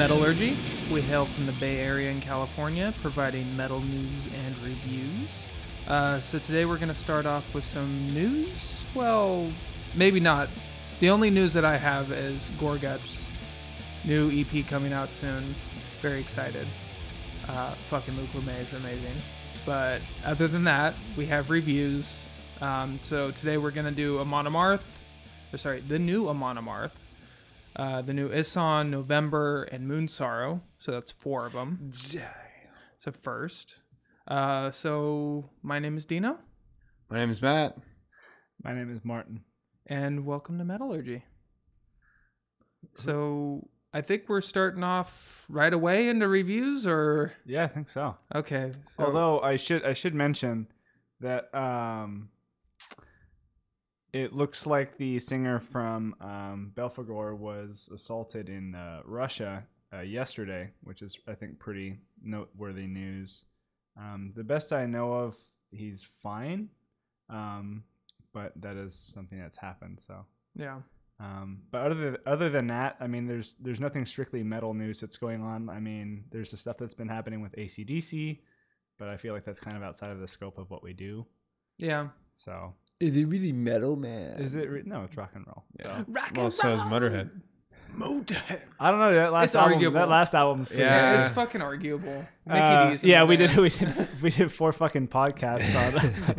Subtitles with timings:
[0.00, 0.56] Metallurgy.
[0.90, 5.44] We hail from the Bay Area in California, providing metal news and reviews.
[5.86, 8.80] Uh, so today we're going to start off with some news.
[8.94, 9.52] Well,
[9.94, 10.48] maybe not.
[11.00, 13.28] The only news that I have is Gorguts'
[14.06, 15.54] new EP coming out soon.
[16.00, 16.66] Very excited.
[17.46, 19.16] Uh, fucking Luc Lemay is amazing.
[19.66, 22.30] But other than that, we have reviews.
[22.62, 24.92] Um, so today we're going to do Amon Amarth,
[25.52, 26.92] or sorry, the new Amon Amarth,
[27.76, 30.60] uh, the new Ihsahn, Novembre, and Moonsorrow.
[30.78, 31.90] So that's four of them.
[31.92, 33.76] It's a first.
[34.28, 36.38] Uh, so my name is Dino,
[37.08, 37.76] My name is Matt.
[38.62, 39.44] My name is Martin.
[39.86, 41.24] and welcome to Metallurgy.
[42.94, 48.16] So I think we're starting off right away into reviews, or Yeah, I think so.
[48.34, 48.72] okay.
[48.96, 50.68] So, Although I should I should mention
[51.20, 52.28] that um,
[54.12, 60.70] it looks like the singer from um, Belphegor was assaulted in uh, Russia uh, yesterday,
[60.82, 63.44] which is I think pretty noteworthy news.
[63.96, 65.36] Um, the best I know of,
[65.70, 66.68] he's fine,
[67.28, 67.84] um,
[68.32, 70.00] but that is something that's happened.
[70.04, 70.24] So.
[70.54, 70.80] yeah,
[71.18, 75.00] Um, but other than, other than that, I mean, there's there's nothing strictly metal news
[75.00, 75.68] that's going on.
[75.68, 78.38] I mean, there's the stuff that's been happening with ACDC,
[78.98, 81.26] but I feel like that's kind of outside of the scope of what we do.
[81.78, 82.08] yeah.
[82.36, 84.38] So Is it really metal, man?
[84.40, 84.68] is it?
[84.68, 85.64] Re- no, it's rock and roll.
[85.82, 86.04] So.
[86.08, 86.90] Rock Well, and so is roll.
[86.90, 87.30] Motorhead.
[87.96, 88.60] Motorhead.
[88.78, 89.72] I don't know that last It's album.
[89.74, 89.98] arguable.
[90.00, 90.66] That last album.
[90.70, 90.78] Yeah,
[91.14, 91.18] Yeah.
[91.20, 92.24] it's fucking arguable.
[92.46, 93.60] Mickey Uh, D's in yeah, the we did, band.
[93.62, 95.74] we did we did four fucking podcasts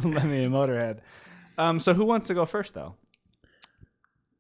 [0.04, 1.00] on Lemmy and Motorhead.
[1.58, 2.96] Um, so who wants to go first though?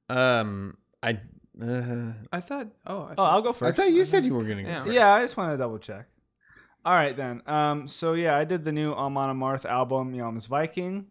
[0.09, 1.19] Um, I.
[1.62, 2.67] Uh, I thought.
[2.88, 3.63] Oh, I Oh, thought, I'll go first.
[3.63, 3.78] I first.
[3.78, 4.79] thought you said you were gonna go Yeah.
[4.84, 4.94] first.
[4.94, 6.06] Yeah, I just want to double check.
[6.85, 7.41] All right then.
[7.46, 11.06] Um, so yeah, I did the new Amon Amarth album, Jomsviking.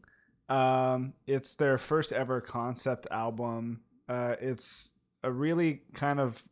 [0.50, 3.80] Um, it's their first ever concept album.
[4.08, 4.90] Uh, it's
[5.22, 6.42] a really kind of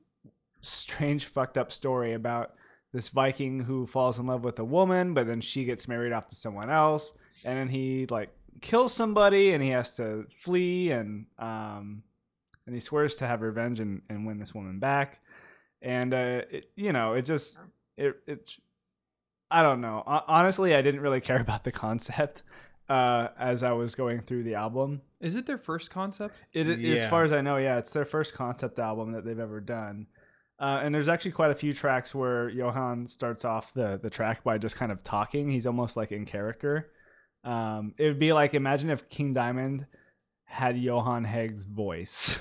[0.62, 2.54] strange, fucked up story about
[2.92, 6.28] this Viking who falls in love with a woman, but then she gets married off
[6.28, 7.12] to someone else,
[7.44, 12.02] and then he like kills somebody, and he has to flee, and um,
[12.66, 15.20] and he swears to have revenge and, and win this woman back,
[15.82, 17.58] and uh, it, you know, it just
[17.96, 18.58] it it's
[19.50, 20.02] I don't know.
[20.06, 22.42] Hon- Honestly, I didn't really care about the concept
[22.88, 25.02] uh, as I was going through the album.
[25.20, 26.34] Is it their first concept?
[26.52, 27.10] It, As Yeah.
[27.10, 30.06] far as I know, yeah, it's their first concept album that they've ever done.
[30.60, 34.42] Uh, and there's actually quite a few tracks where Johan starts off the, the track
[34.42, 35.48] by just kind of talking.
[35.50, 36.90] He's almost like in character.
[37.44, 39.86] Um, it would be like imagine if King Diamond
[40.44, 42.40] had Johan Hegg's voice.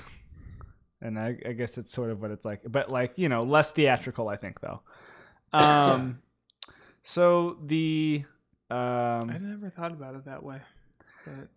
[1.00, 3.70] and I, I guess it's sort of what it's like, but like, you know, less
[3.70, 4.80] theatrical, I think, though.
[5.52, 6.18] Um,
[7.02, 8.24] so the.
[8.70, 10.60] Um, I never thought about it that way.
[11.24, 11.48] But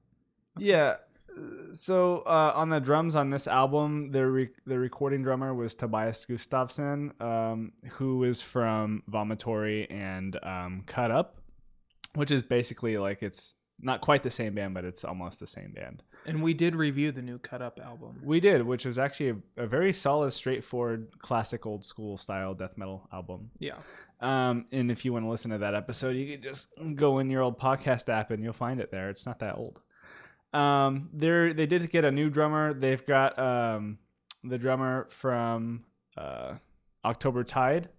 [0.58, 0.96] yeah.
[1.30, 5.76] uh, So uh, on the drums on this album, the re- the recording drummer was
[5.76, 11.38] Tobias Gustafsson, um, who is from Vomitory and um, Cut Up,
[12.16, 15.72] which is basically like it's not quite the same band, but it's almost the same
[15.74, 16.04] band.
[16.26, 18.20] And we did review the new Cut Up album.
[18.24, 22.78] We did, which is actually a, a very solid, straightforward, classic old school style death
[22.78, 23.50] metal album.
[23.60, 23.76] Yeah.
[24.20, 27.30] Um, and if you want to listen to that episode, you can just go in
[27.30, 29.10] your old podcast app and you'll find it there.
[29.10, 29.82] It's not that old.
[30.54, 32.74] Um, they they did get a new drummer.
[32.74, 33.98] They've got um,
[34.44, 35.86] the drummer from
[36.18, 36.56] uh,
[37.04, 37.90] October Tide,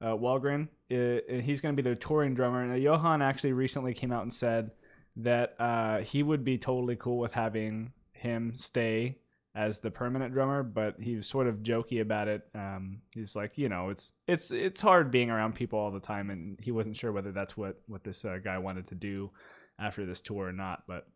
[0.00, 0.68] uh, Wallgren.
[0.92, 2.64] Uh, he's going to be the touring drummer.
[2.66, 4.70] Now, Johan actually recently came out and said
[5.16, 9.18] that uh, he would be totally cool with having him stay
[9.54, 12.42] as the permanent drummer, but he was sort of jokey about it.
[12.54, 16.30] Um, he's like, you know, it's it's it's hard being around people all the time,
[16.30, 19.30] and he wasn't sure whether that's what what this uh, guy wanted to do
[19.78, 20.82] after this tour or not.
[20.88, 21.06] But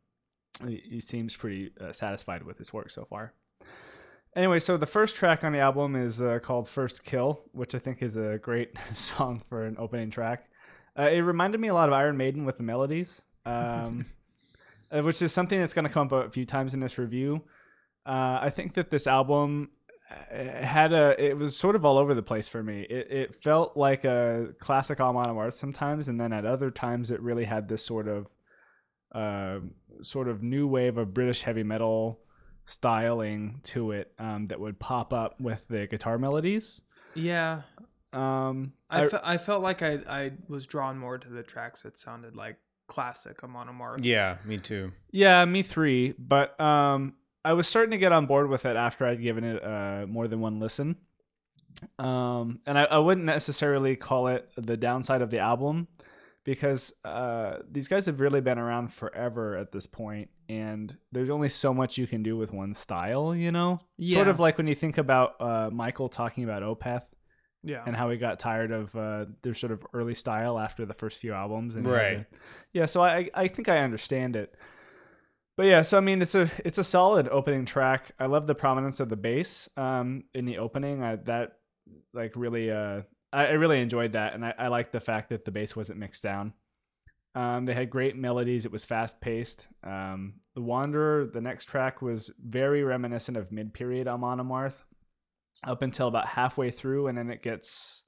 [0.67, 3.33] he, he seems pretty uh, satisfied with his work so far.
[4.37, 7.81] Anyway, so the first track on the album is uh, called "First Kill," which I
[7.81, 10.49] think is a great song for an opening track.
[10.97, 14.07] Uh, it reminded me a lot of Iron Maiden with the melodies, um,
[14.91, 17.43] uh, which is something that's going to come up a few times in this review.
[18.07, 19.71] Uh, I think that this album
[20.33, 22.83] uh, had a it was sort of all over the place for me.
[22.89, 27.21] It, it felt like a classic Amon Amarth sometimes, and then at other times it
[27.21, 28.27] really had this sort of
[29.15, 29.59] uh,
[30.03, 32.21] sort of new wave of British heavy metal
[32.65, 36.83] styling to it um, that would pop up with the guitar melodies.
[37.15, 37.63] Yeah.
[38.13, 41.83] Um, I, I- fe- I felt like I, I was drawn more to the tracks
[41.83, 42.57] that sounded like
[42.89, 44.05] classic Amon Amarth.
[44.05, 44.93] Yeah, me too.
[45.13, 46.15] Yeah, me three.
[46.19, 47.15] But um,
[47.45, 50.27] I was starting to get on board with it after I'd given it uh, more
[50.27, 50.97] than one listen.
[51.99, 55.87] Um, and I, I wouldn't necessarily call it the downside of the album
[56.45, 61.49] because uh, these guys have really been around forever at this point, and there's only
[61.49, 63.79] so much you can do with one style, you know?
[63.99, 64.17] Yeah.
[64.17, 67.05] Sort of like when you think about uh, Michael talking about Opeth
[67.69, 67.83] Yeah.
[67.87, 71.19] and how he got tired of uh, their sort of early style after the first
[71.19, 71.75] few albums.
[71.77, 72.27] And Right.
[72.73, 74.55] yeah, so I I think I understand it.
[75.57, 78.13] But yeah, so I mean, it's a it's a solid opening track.
[78.19, 81.03] I love the prominence of the bass um, in the opening.
[81.03, 81.59] I, that
[82.15, 85.45] like really uh, I, I really enjoyed that, and I, I like the fact that
[85.45, 86.53] the bass wasn't mixed down.
[87.35, 88.65] Um, they had great melodies.
[88.67, 89.69] It was fast paced.
[89.85, 94.85] Um, the Wanderer, the next track, was very reminiscent of mid period Amon Amarth
[95.65, 98.05] up until about halfway through, and then it gets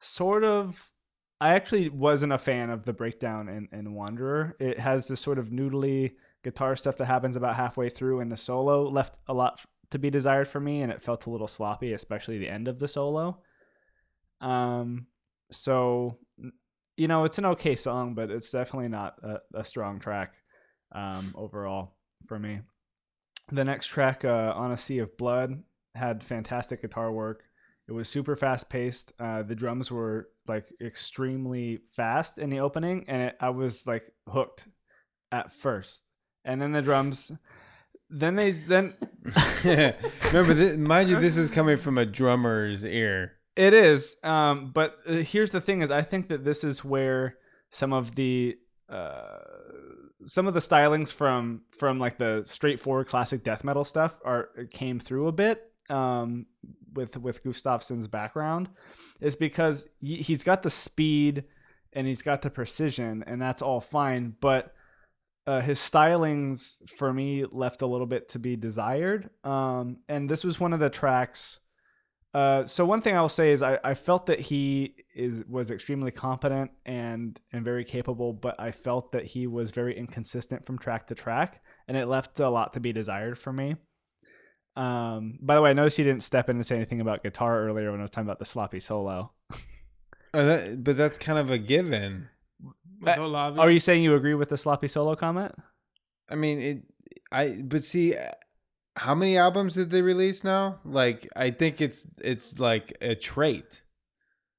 [0.00, 0.92] sort of.
[1.38, 4.56] I actually wasn't a fan of the breakdown in, in Wanderer.
[4.58, 6.12] It has this sort of noodly
[6.42, 9.60] guitar stuff that happens about halfway through, and the solo left a lot
[9.90, 12.78] to be desired for me, and it felt a little sloppy, especially the end of
[12.78, 13.38] the solo.
[14.40, 15.06] Um,
[15.50, 16.18] so
[16.96, 20.34] you know, it's an okay song, but it's definitely not a, a strong track
[20.92, 21.96] um, overall
[22.26, 22.60] for me.
[23.52, 25.62] The next track, uh, On a Sea of Blood,
[25.96, 27.42] had fantastic guitar work.
[27.88, 29.12] It was super fast paced.
[29.18, 34.12] Uh, the drums were like extremely fast in the opening, and it, I was like
[34.28, 34.66] hooked
[35.30, 36.02] at first.
[36.44, 37.32] And then the drums,
[38.10, 38.94] then they then
[39.64, 43.32] Remember, this, mind you, this is coming from a drummer's ear.
[43.56, 47.36] It is, um, but uh, here's the thing: is I think that this is where
[47.70, 48.56] some of the
[48.88, 49.38] uh,
[50.24, 54.98] some of the stylings from from like the straightforward classic death metal stuff are came
[54.98, 56.46] through a bit um,
[56.94, 58.68] with with Gustafsson's background,
[59.20, 61.44] is because he, he's got the speed
[61.92, 64.74] and he's got the precision, and that's all fine, but
[65.46, 69.30] uh, his stylings for me left a little bit to be desired.
[69.44, 71.60] Um, and this was one of the tracks.
[72.34, 75.70] Uh, so one thing I will say is I, I felt that he is was
[75.70, 80.78] extremely competent and and very capable, but I felt that he was very inconsistent from
[80.78, 83.76] track to track, and it left a lot to be desired for me.
[84.76, 87.60] Um, by the way, I noticed you didn't step in and say anything about guitar
[87.62, 89.32] earlier when I was talking about the sloppy solo.
[90.34, 92.28] Oh, that, but that's kind of a given.
[93.00, 93.58] With Uh, Olavi.
[93.58, 95.54] Are you saying you agree with the sloppy solo comment?
[96.30, 96.82] I mean, it.
[97.32, 98.14] I but see,
[98.96, 100.80] how many albums did they release now?
[100.84, 103.82] Like, I think it's it's like a trait.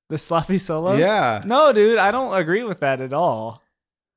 [0.09, 0.95] The sloppy solo?
[0.95, 1.43] Yeah.
[1.45, 3.61] No, dude, I don't agree with that at all.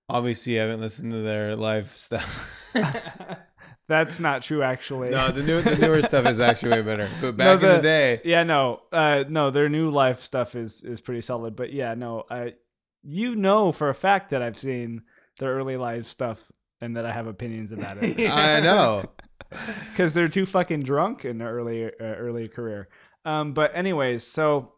[0.09, 2.73] Obviously, you haven't listened to their live stuff.
[3.91, 5.11] That's not true, actually.
[5.11, 7.09] no, the new the newer stuff is actually way better.
[7.21, 10.55] But No, back in the- the day, Yeah, no, uh, no, their new live stuff
[10.55, 11.57] is is pretty solid.
[11.57, 12.55] But yeah, no, I,
[13.03, 15.03] you know for a fact that I've seen
[15.39, 16.51] their early live stuff
[16.81, 19.11] and that I have opinions about it I know.
[19.91, 22.89] because they're too fucking drunk in their early uh, early career.
[23.25, 24.75] Um, but anyways, so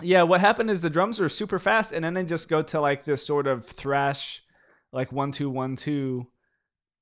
[0.00, 2.80] yeah, what happened is the drums are super fast, and then they just go to
[2.80, 4.42] like this sort of thrash,
[4.92, 6.28] like one two one two.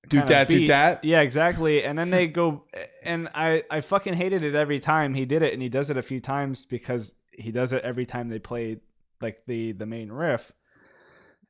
[0.08, 1.05] Do that, do that.
[1.05, 1.85] Yeah, exactly.
[1.85, 2.64] And then they go,
[3.03, 5.97] and I I fucking hated it every time he did it, and he does it
[5.97, 8.79] a few times because he does it every time they play
[9.20, 10.52] like the the main riff.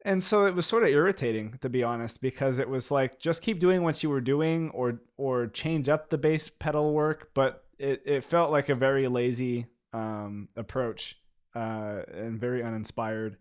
[0.05, 3.43] And so it was sort of irritating to be honest because it was like just
[3.43, 7.65] keep doing what you were doing or or change up the bass pedal work, but
[7.79, 11.19] it, it felt like a very lazy um, approach
[11.55, 13.37] uh, and very uninspired.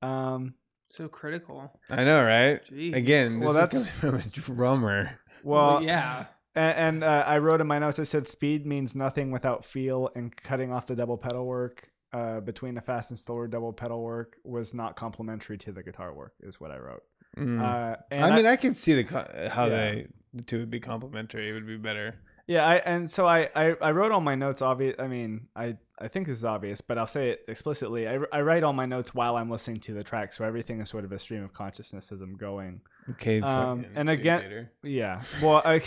[0.00, 0.54] Um,
[0.92, 1.78] so critical.
[1.90, 2.62] I know, right?
[2.66, 2.94] Jeez.
[2.94, 5.18] Again, Well, that's- is from a drummer.
[5.42, 6.26] well, yeah.
[6.54, 10.10] And, and uh, I wrote in my notes, I said speed means nothing without feel,
[10.14, 14.02] and cutting off the double pedal work uh, between the fast and slower double pedal
[14.02, 17.02] work was not complementary to the guitar work, is what I wrote.
[17.38, 17.58] Mm.
[17.58, 19.68] Uh, and I mean, I, can see the how Yeah.
[19.70, 21.48] they the two would be complementary.
[21.48, 22.16] It would be better.
[22.46, 24.60] yeah, I and so I, I, I wrote all my notes.
[24.60, 24.96] Obvious.
[24.98, 28.08] I mean, I, I think this is obvious, but I'll say it explicitly.
[28.08, 30.88] I, I write all my notes while I'm listening to the track, so everything is
[30.90, 32.80] sort of a stream of consciousness as I'm going.
[33.10, 33.40] Okay.
[33.40, 34.72] Um, fucking and again- dictator.
[34.82, 35.22] Yeah.
[35.42, 35.80] Well, I,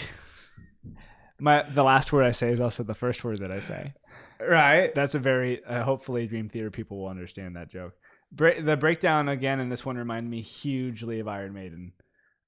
[1.40, 3.94] my the last word I say is also the first word that I say.
[4.40, 4.94] right?
[4.96, 7.94] That's a very uh, hopefully Dream Theater people will understand that joke.
[8.32, 11.94] Bre- the breakdown again in this one reminded me hugely of Iron Maiden.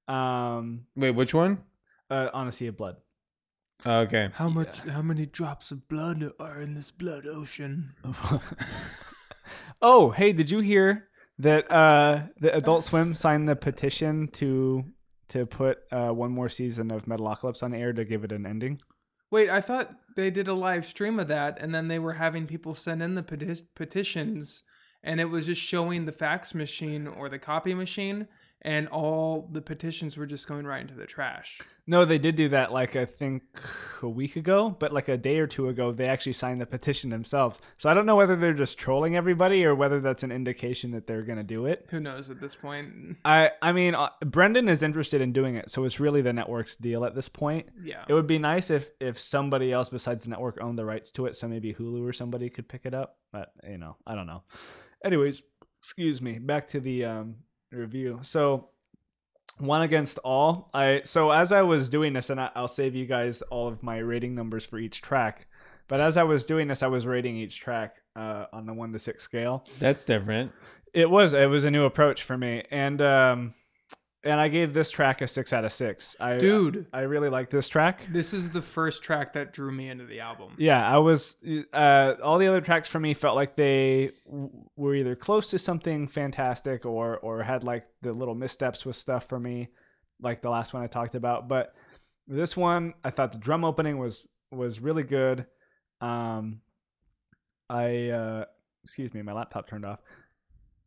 [0.08, 1.64] Um, Wait, which one?
[2.10, 2.98] uh, on a Sea of Blood.
[3.86, 4.30] Oh, okay.
[4.34, 4.80] How much?
[4.80, 7.94] How many drops of blood are in this blood ocean?
[9.82, 11.08] oh, hey, did you hear
[11.40, 14.84] that uh, the Adult Swim signed the petition to
[15.30, 18.80] to put uh, one more season of Metalocalypse on air to give it an ending?
[19.30, 22.48] Wait, I thought they did a live stream of that, and then they were having
[22.48, 24.64] people send in the peti- petitions,
[25.04, 28.28] and it was just showing the fax machine or the copy machine,
[28.62, 31.62] and all the petitions were just going right into the trash.
[31.86, 33.44] No, they did do that like I think
[34.02, 37.10] a week ago, but like a day or two ago, they actually signed the petition
[37.10, 37.62] themselves.
[37.78, 41.08] So I don't know whether they're just trolling everybody or whether that's an indication that
[41.08, 41.86] they're gonna do it.
[41.92, 43.18] Who knows at this point?
[43.24, 46.76] I I mean, uh, Brendon is interested in doing it, so it's really the network's
[46.76, 47.70] deal at this point.
[47.82, 48.04] Yeah.
[48.10, 51.26] It would be nice if if somebody else besides the network owned the rights to
[51.28, 53.18] it, so maybe Hulu or somebody could pick it up.
[53.32, 54.44] But you know, I don't know.
[55.06, 55.42] Anyways,
[55.80, 56.40] excuse me.
[56.40, 57.36] Back to the um,
[57.72, 58.20] review.
[58.22, 58.70] So
[59.60, 60.70] one against all.
[60.74, 63.84] I so as I was doing this, and I, I'll save you guys all of
[63.84, 65.48] my rating numbers for each track.
[65.88, 68.92] But as I was doing this, I was rating each track uh, on the one
[68.92, 69.66] to six scale.
[69.80, 70.52] That's different.
[70.94, 73.54] It was it was a new approach for me, and um,
[74.28, 76.16] and I gave this track a six out of six.
[76.20, 76.88] I Dude.
[76.92, 78.02] I really like this track.
[78.12, 80.54] This is the first track that drew me into the album.
[80.58, 81.38] Yeah, I was.
[81.74, 85.60] Uh, all the other tracks for me felt like they w- were either close to
[85.60, 89.70] something fantastic or or had like the little missteps with stuff for me,
[90.22, 91.48] like the last one I talked about.
[91.48, 91.74] But
[92.28, 95.46] this one, I thought the drum opening was was really good.
[96.02, 96.60] Um,
[97.70, 98.46] I uh,
[98.84, 100.00] excuse me, my laptop turned off.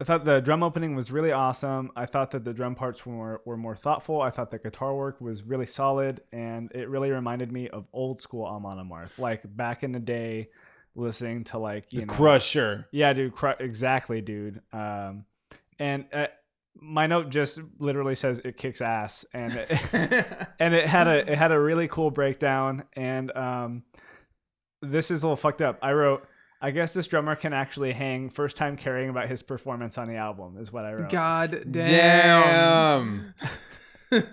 [0.01, 1.91] I thought the drum opening was really awesome.
[1.95, 4.23] I thought that the drum parts were, were more thoughtful.
[4.23, 8.23] I thought the guitar work was really solid, and it really reminded me of old
[8.23, 10.49] school Amon Amarth, like back in the day,
[10.95, 12.89] listening to like you The know, Crusher.
[12.93, 14.63] yeah, dude, cru- exactly, dude.
[14.73, 15.27] Um,
[15.79, 16.29] and uh,
[16.81, 19.71] my note just literally says it kicks ass, and it,
[20.59, 22.85] and it had a it had a really cool breakdown.
[22.95, 23.83] And um,
[24.81, 25.79] this is a little fucked up.
[25.83, 26.27] I wrote,
[26.61, 28.29] I guess this drummer can actually hang.
[28.29, 31.09] First time caring about his performance on the album is what I wrote.
[31.11, 33.35] God damn.
[34.11, 34.25] Damn.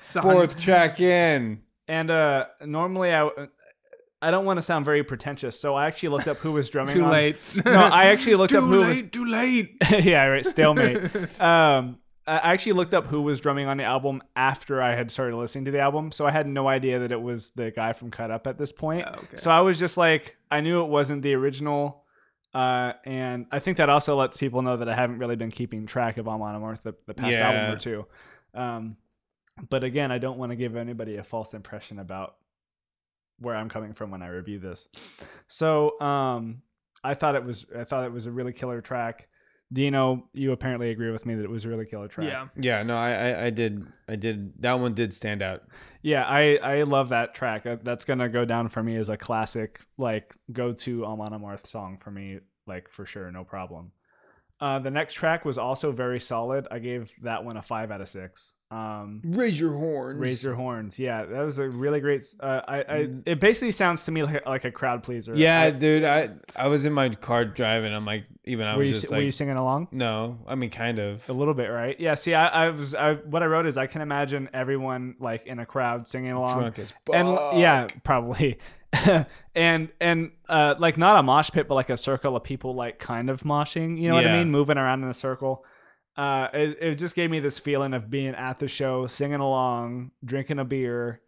[0.00, 1.62] Fourth track in.
[1.88, 3.28] And uh, normally I.
[4.22, 6.94] I don't want to sound very pretentious, so I actually looked up who was drumming.
[6.94, 7.38] Too on- late.
[7.64, 9.12] No, I actually looked too up who was late.
[9.12, 9.76] Too late.
[10.04, 10.44] yeah, right.
[10.44, 11.40] Stalemate.
[11.40, 11.98] um,
[12.30, 15.64] I actually looked up who was drumming on the album after I had started listening
[15.64, 18.30] to the album, so I had no idea that it was the guy from Cut
[18.30, 19.04] Up at this point.
[19.08, 19.36] Oh, okay.
[19.36, 22.04] So I was just like, I knew it wasn't the original,
[22.54, 25.86] uh, and I think that also lets people know that I haven't really been keeping
[25.86, 28.06] track of Amon Amarth the, the past album or two.
[28.54, 28.96] Um,
[29.68, 32.36] but again, I don't want to give anybody a false impression about
[33.40, 34.88] where I'm coming from when I review this.
[35.48, 36.62] So um,
[37.02, 39.26] I thought it was I thought it was a really killer track.
[39.72, 42.26] Dino, you apparently agree with me that it was a really killer track.
[42.28, 42.48] yeah.
[42.56, 44.60] Yeah, no, I, I, I did, I did.
[44.62, 45.62] That one did stand out.
[46.02, 47.66] Yeah, I I love that track.
[47.82, 51.98] That's gonna go down for me as a classic, like go to Amon Amarth song
[52.02, 53.92] for me, like for sure, no problem.
[54.60, 56.68] Uh, the next track was also very solid.
[56.70, 58.52] I gave that one a five out of six.
[58.70, 60.20] Um, Raise your horns.
[60.20, 60.98] Raise your horns.
[60.98, 62.22] Yeah, that was a really great.
[62.38, 65.34] Uh, I, I it basically sounds to me like, like a crowd pleaser.
[65.34, 66.04] Yeah, I- dude.
[66.04, 67.92] I I was in my car driving.
[67.94, 69.88] I'm like, even I was you just were you singing along?
[69.92, 70.38] no.
[70.46, 71.26] I mean, kind of.
[71.28, 71.98] A little bit, right?
[71.98, 72.14] Yeah.
[72.14, 75.58] See, I, I was I, what I wrote is I can imagine everyone like in
[75.58, 76.60] a crowd singing along.
[76.60, 78.58] Drunk as and yeah, probably.
[79.54, 82.98] and and uh, like not a mosh pit, but like a circle of people like
[82.98, 84.00] kind of moshing.
[84.00, 84.38] You know what I Yeah.
[84.38, 84.50] mean?
[84.50, 85.64] Moving around in a circle.
[86.16, 90.10] Uh, it, it just gave me this feeling of being at the show, singing along,
[90.24, 91.20] drinking a beer,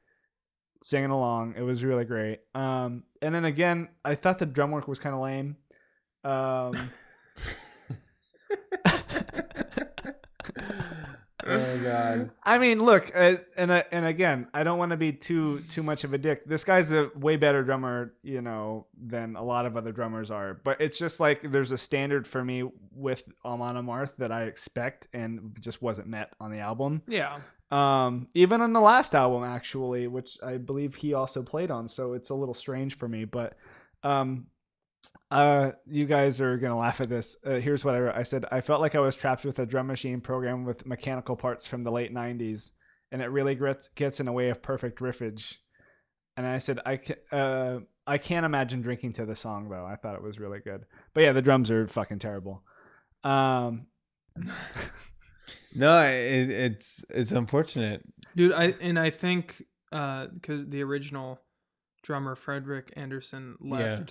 [0.83, 1.55] singing along.
[1.57, 2.41] It was really great.
[2.55, 5.57] Um, and then again, I thought the drum work was kind of lame.
[6.25, 6.91] Um,
[11.47, 12.31] oh god.
[12.43, 15.83] I mean, look, uh, and uh, and again, I don't want to be too too
[15.83, 16.45] much of a dick.
[16.47, 20.61] This guy's a way better drummer, you know, than a lot of other drummers are.
[20.65, 25.09] But it's just like there's a standard for me with Amon Amarth that I expect,
[25.13, 27.03] and just wasn't met on the album.
[27.07, 27.41] Yeah.
[27.71, 32.13] Um, even on the last album, actually, which I believe he also played on, so
[32.13, 33.25] it's a little strange for me.
[33.25, 33.57] But
[34.03, 34.47] um,
[35.31, 37.37] uh, you guys are gonna laugh at this.
[37.45, 38.15] Uh, here's what I wrote.
[38.17, 41.37] I said I felt like I was trapped with a drum machine program with mechanical
[41.37, 42.71] parts from the late '90s,
[43.11, 45.57] and it really gets gets in the way of perfect riffage.
[46.37, 49.85] And I said I can, uh, I can't imagine drinking to the song though.
[49.87, 52.63] I thought it was really good, but yeah, the drums are fucking terrible.
[53.25, 53.87] Um,
[55.75, 58.03] No, it, it's it's unfortunate.
[58.37, 61.41] Dude, I and I think uh cuz the original
[62.03, 64.05] drummer Fredrik Andersson Yeah.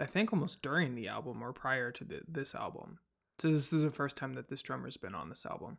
[0.00, 2.98] Left I think almost during the album or prior to the, this album.
[3.38, 5.78] So this is the first time that this drummer's been on this album.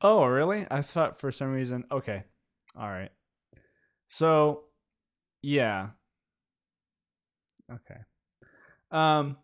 [0.00, 0.66] Oh, really?
[0.70, 1.84] I thought for some reason.
[1.90, 2.24] Okay.
[2.78, 3.10] All right.
[4.08, 4.64] So,
[5.42, 5.88] yeah.
[7.70, 8.00] Okay.
[8.90, 9.36] Um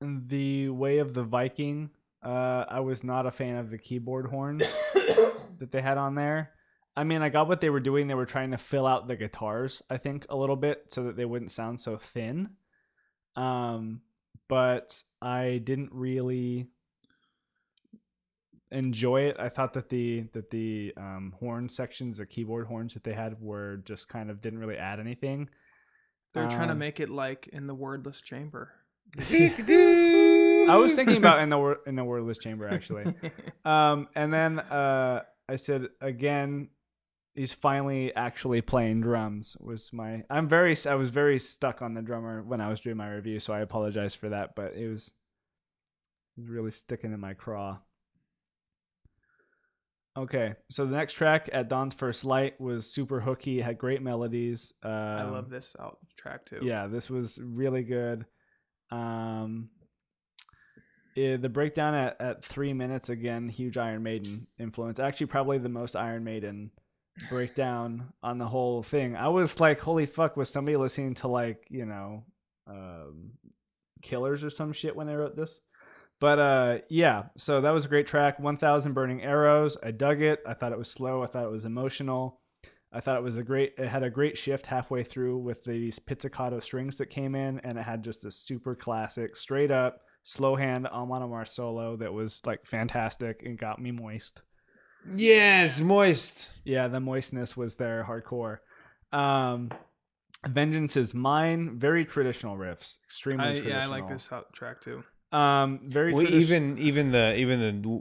[0.00, 1.90] the way of the Viking,
[2.24, 4.62] uh I was not a fan of the keyboard horns
[5.58, 6.52] that they had on there.
[6.96, 8.06] I mean, I got what they were doing.
[8.06, 11.16] They were trying to fill out the guitars, I think, a little bit so that
[11.16, 12.50] they wouldn't sound so thin.
[13.36, 14.02] Um
[14.48, 16.66] but I didn't really
[18.70, 19.36] enjoy it.
[19.38, 23.40] I thought that the that the um, horn sections, the keyboard horns that they had,
[23.40, 25.48] were just kind of didn't really add anything.
[26.34, 28.72] They're trying to Um, make it like in the wordless chamber.
[29.18, 33.14] I was thinking about in the wor- in the wordless chamber actually.
[33.64, 36.68] Um, and then uh, I said again,
[37.34, 39.56] he's finally actually playing drums.
[39.60, 42.96] Was my I'm very I was very stuck on the drummer when I was doing
[42.96, 44.54] my review, so I apologize for that.
[44.54, 45.12] But it was
[46.36, 47.78] it was really sticking in my craw.
[50.14, 54.70] Okay, so the next track at Dawn's First Light was super hooky, had great melodies.
[54.82, 56.60] Um, I love this out track too.
[56.62, 58.26] yeah, this was really good.
[58.90, 59.70] Um,
[61.16, 65.00] eh, the breakdown at, at three minutes again, huge Iron Maiden influence.
[65.00, 66.72] Actually, probably the most Iron Maiden
[67.28, 69.16] breakdown on the whole thing.
[69.16, 72.24] I was like, holy fuck, was somebody listening to like you know,
[72.66, 73.32] um,
[74.02, 75.60] Killers or some shit when they wrote this?
[76.20, 78.38] But uh, yeah, so that was a great track.
[78.38, 79.76] One Thousand Burning Arrows.
[79.82, 80.40] I dug it.
[80.46, 81.22] I thought it was slow.
[81.22, 82.40] I thought it was emotional.
[82.92, 83.74] I thought it was a great.
[83.78, 87.78] It had a great shift halfway through with these pizzicato strings that came in, and
[87.78, 92.40] it had just a super classic, straight up slow hand Amon Amarth solo that was
[92.46, 94.42] like fantastic and got me moist.
[95.16, 96.52] Yes, moist.
[96.64, 98.58] Yeah, the moistness was there hardcore.
[99.16, 99.70] Um,
[100.46, 101.78] Vengeance is mine.
[101.78, 102.98] Very traditional riffs.
[103.04, 103.70] Extremely I, traditional.
[103.78, 105.04] yeah, I like this track too.
[105.30, 108.00] Um, very Well, tradi- even even the even the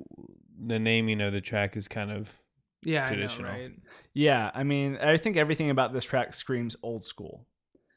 [0.68, 2.40] the naming of the track is kind of
[2.84, 3.50] Yeah, Traditional.
[3.50, 3.72] I know, right?
[4.14, 4.52] yeah.
[4.54, 7.48] I mean, I think everything about this track screams old school.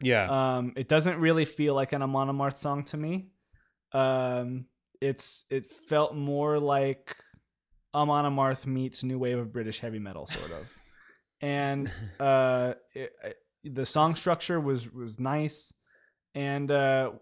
[0.00, 0.56] yeah.
[0.56, 3.28] Um, it doesn't really feel like an Amon Amarth song to me.
[3.92, 4.66] Um,
[5.00, 7.16] it's it felt more like
[7.94, 10.68] Amon Amarth meets new wave of British heavy metal, sort of.
[11.40, 13.36] and uh, it, it-
[13.66, 15.72] the song structure was was nice,
[16.34, 17.12] and uh,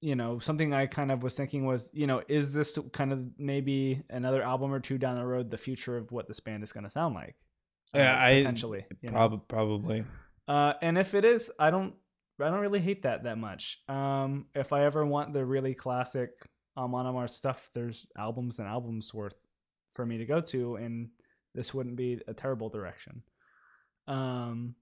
[0.00, 3.20] you know something I kind of was thinking was you know is this kind of
[3.38, 6.72] maybe another album or two down the road the future of what this band is
[6.72, 7.36] going to sound like?
[7.94, 8.84] Uh, Yeah, I- potentially.
[9.00, 9.14] you know?
[9.16, 10.04] Prob- probably.
[10.46, 11.94] Uh, and if it is, I don't,
[12.40, 13.78] I don't really hate that that much.
[13.88, 16.30] Um, if I ever want the really classic
[16.76, 19.34] Amon Amarth stuff, there's albums and albums worth
[20.00, 21.10] for me to go to, and
[21.54, 23.22] this wouldn't be a terrible direction.
[24.08, 24.74] Um,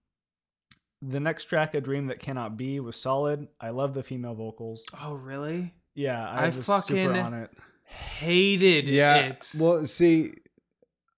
[1.03, 3.49] the next track, "A Dream That Cannot Be," was solid.
[3.61, 4.85] I love the female vocals.
[5.03, 5.75] Oh, really?
[5.97, 7.51] Yeah, I, I was fucking- super on it.
[7.83, 9.17] Hated Yeah.
[9.17, 9.53] it.
[9.59, 10.35] Well, see,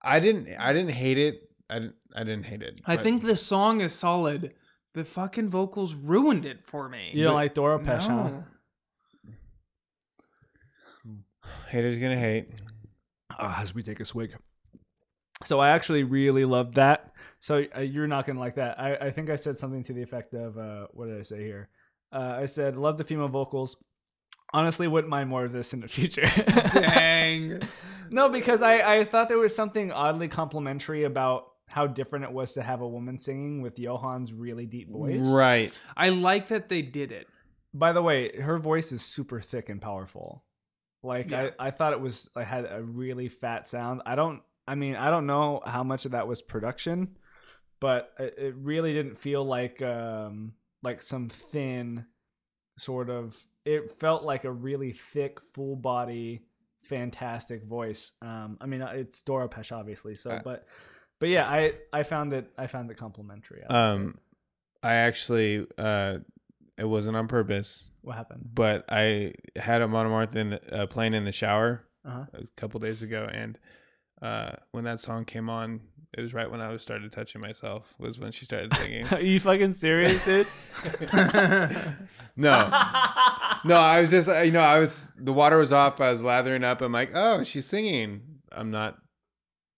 [0.00, 1.50] I didn't I didn't hate it.
[1.68, 2.80] I didn't I didn't hate it.
[2.86, 4.54] I but- think the song is solid.
[4.94, 7.10] The fucking vocals ruined it for me.
[7.12, 8.30] You don't but- like Doro Pesch, huh?
[8.30, 8.44] no.
[11.68, 12.48] haters gonna hate.
[13.40, 14.36] Uh, as we take a swig.
[15.44, 17.12] So I actually really loved that.
[17.40, 18.78] So uh, you're not gonna like that.
[18.78, 21.42] I, I think I said something to the effect of uh, what did I say
[21.42, 21.68] here?
[22.12, 23.76] Uh, I said love the female vocals.
[24.52, 26.26] Honestly, wouldn't mind more of this in the future.
[26.72, 27.62] Dang.
[28.10, 32.52] no, because I I thought there was something oddly complimentary about how different it was
[32.54, 35.20] to have a woman singing with Johan's really deep voice.
[35.20, 35.78] Right.
[35.96, 37.28] I like that they did it.
[37.72, 40.42] By the way, her voice is super thick and powerful.
[41.02, 41.50] Like Yeah.
[41.58, 44.02] I, I thought it was I had a really fat sound.
[44.06, 47.16] I don't I mean, I don't know how much of that was production,
[47.80, 52.06] but it, it really didn't feel like um like some thin
[52.78, 56.42] sort of it felt like a really thick, full body,
[56.82, 58.12] fantastic voice.
[58.22, 60.66] Um I mean, it's Doro Pesch obviously, so Uh, but
[61.18, 63.62] but yeah, I I found it I found it complimentary.
[63.68, 64.04] I liked it.
[64.04, 64.18] Um,
[64.82, 66.18] I actually uh,
[66.80, 68.48] it wasn't on purpose, what happened?
[68.54, 72.24] but I had Amon Amarth in the, uh, playing in the shower Uh-huh.
[72.34, 73.58] a couple days ago, and
[74.22, 75.80] uh, when that song came on,
[76.16, 77.94] it was right when I was started touching myself.
[77.98, 79.06] Was when she started singing.
[79.12, 80.46] Are you fucking serious, dude?
[82.36, 82.58] no,
[83.64, 86.00] no, I was just uh, you know I was the water was off.
[86.00, 86.80] I was lathering up.
[86.82, 88.22] I'm like, oh, she's singing.
[88.52, 88.98] I'm not.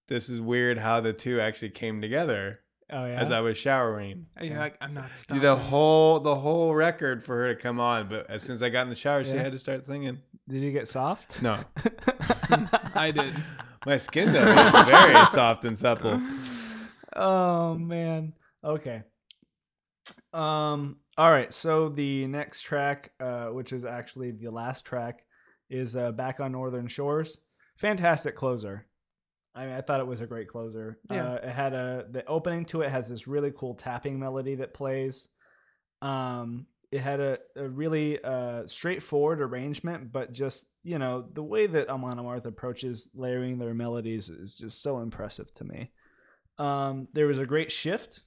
[0.08, 2.60] This is weird how the two actually came together
[2.92, 3.20] Oh yeah.
[3.20, 4.26] as I was showering.
[4.40, 5.42] You're like, I'm not Do stopping.
[5.42, 8.68] the whole the whole record for her to come on, but as soon as I
[8.68, 9.42] got in the shower, she Yeah.
[9.44, 10.18] had to start singing.
[10.48, 11.40] Did you get soft?
[11.40, 11.59] No,
[12.94, 13.35] I did.
[13.87, 16.20] my skin though was very soft and supple.
[17.16, 18.35] oh man.
[18.64, 19.02] Okay.
[20.33, 20.96] Um.
[21.18, 21.52] All right.
[21.52, 25.24] So the next track, uh, which is actually the last track,
[25.70, 27.40] is uh, "Back on Northern Shores."
[27.76, 28.87] Fantastic closer.
[29.54, 30.98] I mean, I thought it was a great closer.
[31.10, 31.32] Yeah.
[31.32, 34.72] Uh, it had a the opening to it has this really cool tapping melody that
[34.74, 35.28] plays.
[36.00, 41.66] Um, it had a, a really uh, straightforward arrangement, but just you know the way
[41.66, 45.90] that Amon Amarth approaches layering their melodies is just so impressive to me.
[46.58, 48.22] Um, there was a great shift,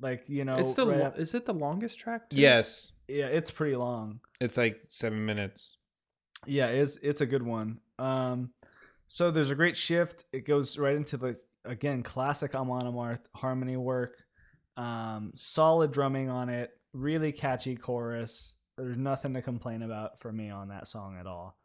[0.00, 2.30] like you know, It's the right lo- af- is it the longest track?
[2.30, 2.40] too?
[2.40, 4.20] Yes, yeah, it's pretty long.
[4.40, 5.76] it's like seven minutes.
[6.46, 7.78] Yeah, it's it's a good one.
[7.98, 8.50] Um,
[9.12, 10.24] So there's a great shift.
[10.32, 14.16] It goes right into the again classic Amon Amarth harmony work.
[14.78, 16.70] Um, solid drumming on it.
[16.94, 18.54] Really catchy chorus.
[18.78, 21.58] There's nothing to complain about for me on that song at all.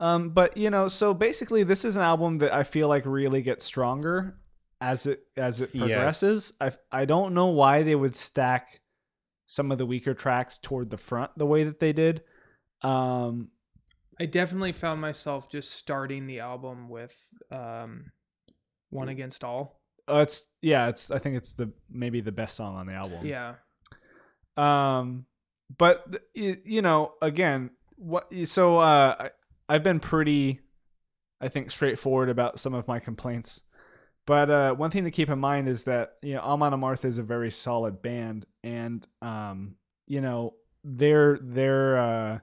[0.00, 3.42] Um, but you know, so basically, this is an album that I feel like really
[3.42, 4.34] gets stronger
[4.80, 5.82] as it as it Yes.
[5.82, 6.52] progresses.
[6.60, 8.80] I I don't know why they would stack
[9.46, 12.24] some of the weaker tracks toward the front the way that they did.
[12.82, 13.50] Um,
[14.20, 17.16] I definitely found myself just starting the album with
[17.50, 18.12] um,
[18.90, 22.76] "One Against All." uh, it's yeah, it's I think it's the maybe the best song
[22.76, 23.26] on the album.
[23.26, 23.54] Yeah,
[24.56, 25.26] Um,
[25.76, 26.04] but
[26.34, 28.32] you know, again, what?
[28.44, 29.30] So uh, I,
[29.68, 30.60] I've been pretty,
[31.40, 33.62] I think, straightforward about some of my complaints.
[34.26, 37.18] But uh, one thing to keep in mind is that you know Amon Amarth is
[37.18, 39.76] a very solid band, and um,
[40.06, 40.54] you know
[40.84, 42.38] their their uh,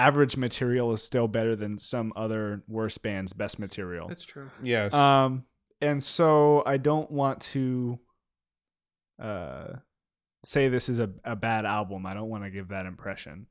[0.00, 4.08] average material is still better than some other worse bands' best material.
[4.08, 4.50] that's true.
[4.62, 4.94] Yes.
[4.94, 5.44] Um,
[5.80, 7.98] and so I don't want to
[9.22, 9.68] uh,
[10.44, 12.06] say this is a, a bad album.
[12.06, 13.46] I don't want to give that impression.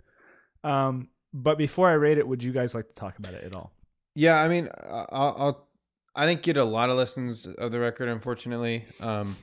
[0.64, 3.54] Um, but before I rate it, would you guys like to talk about it at
[3.54, 3.72] all?
[4.16, 5.70] Yeah, I mean, I- I'll, I'll
[6.16, 8.86] I didn't get a lot of listens of the record, unfortunately.
[9.00, 9.36] Um,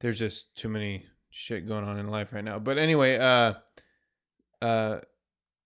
[0.00, 2.58] there's just too many shit going on in life right now.
[2.58, 3.54] But anyway, uh,
[4.62, 5.00] uh,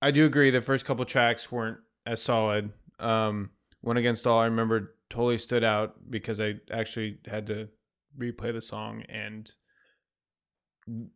[0.03, 2.73] I do agree the first couple tracks weren't as solid.
[2.99, 7.69] Um, one against all, I remember totally stood out because I actually had to
[8.19, 9.51] replay the song and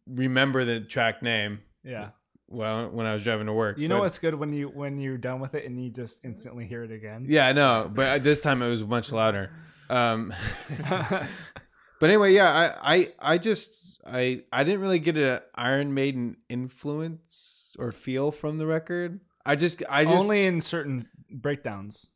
[0.06, 1.60] remember the track name.
[1.82, 2.10] Yeah.
[2.48, 4.98] Well, when I was driving to work, You know But- what's good when you when
[4.98, 7.24] you're done with it and you just instantly hear it again.
[7.28, 9.50] Yeah, I know, but this time it was much louder.
[9.88, 10.34] Um,
[10.88, 16.38] but anyway, yeah, I, I, I just, I, I didn't really get an Iron Maiden
[16.48, 19.20] influence or feel from the record.
[19.44, 22.08] I just, I just, Only in certain breakdowns.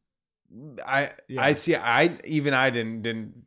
[0.87, 1.43] I, Yeah.
[1.43, 1.75] I see.
[1.75, 3.45] I even I didn't didn't.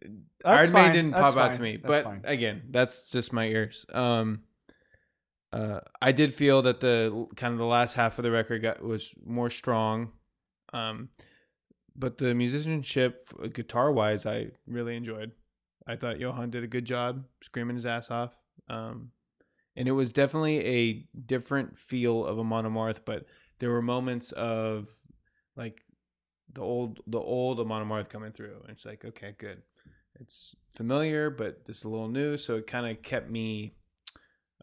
[0.00, 0.72] That's Iron.
[0.72, 2.20] Maiden didn't That's pop out to me, That's but fine.
[2.24, 3.84] again, that's just my ears.
[3.92, 4.42] Um,
[5.52, 8.82] uh, I did feel that the kind of the last half of the record got
[8.82, 10.12] was more strong,
[10.72, 11.08] um,
[11.96, 13.20] but the musicianship,
[13.52, 15.32] guitar wise, I really enjoyed.
[15.86, 18.36] I thought Johan did a good job, screaming his ass off.
[18.68, 19.10] Um,
[19.78, 23.26] and it was definitely a different feel of Amon Amarth, but
[23.60, 24.90] there were moments of
[25.56, 25.82] like
[26.52, 29.62] the old the old Amon Amarth coming through, and it's like okay, good.
[30.20, 33.76] It's familiar, but it's a little new, so it kind of kept me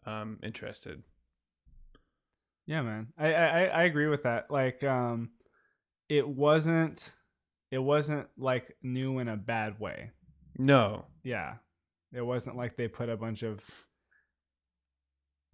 [0.04, 1.02] um, interested.
[2.66, 3.06] Yeah, man.
[3.16, 4.50] I, I I agree with that.
[4.50, 5.30] Like, um,
[6.10, 7.10] it wasn't
[7.70, 10.10] it wasn't like new in a bad way.
[10.58, 11.54] No, Yeah,
[12.12, 13.85] it wasn't like they put a bunch of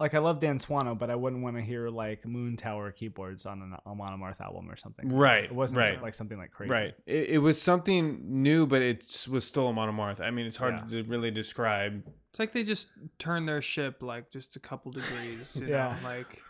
[0.03, 3.63] like I love Dan Swanö, but I wouldn't want to hear like Moontower keyboards on
[3.63, 5.09] an Amon Amarth album or something.
[5.09, 6.73] right, It wasn't right, like something like crazy.
[6.73, 6.95] right.
[7.07, 10.21] It, it was something new, but it was still Amon Amarth.
[10.21, 11.03] I mean, it's hard Yeah.
[11.03, 12.03] to really describe.
[12.31, 12.89] It's like they just
[13.19, 15.57] turned their ship like just a couple degrees.
[15.61, 15.97] You Yeah.
[16.03, 16.43] know, like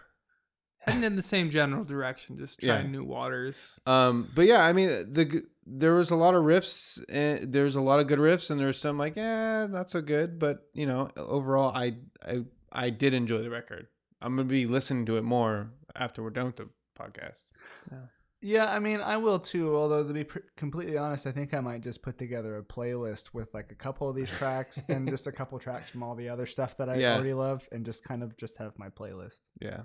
[0.79, 2.77] heading in the same general direction, just Yeah.
[2.79, 3.79] trying new waters.
[3.87, 7.01] Um, but yeah, I mean, the there was a lot of riffs.
[7.09, 10.39] And there's a lot of good riffs, and there's some like, yeah, not so good.
[10.39, 13.87] But you know, overall, I I I did enjoy the record.
[14.21, 17.49] I'm gonna be listening to it more after we're done with the podcast.
[17.91, 17.99] Yeah,
[18.41, 19.77] Yeah, I mean, I will too.
[19.77, 23.35] Although to be pr- completely honest, I think I might just put together a playlist
[23.35, 26.29] with like a couple of these tracks and just a couple tracks from all the
[26.29, 27.15] other stuff that I Yeah.
[27.15, 29.41] already love, and just kind of just have my playlist.
[29.61, 29.83] Yeah.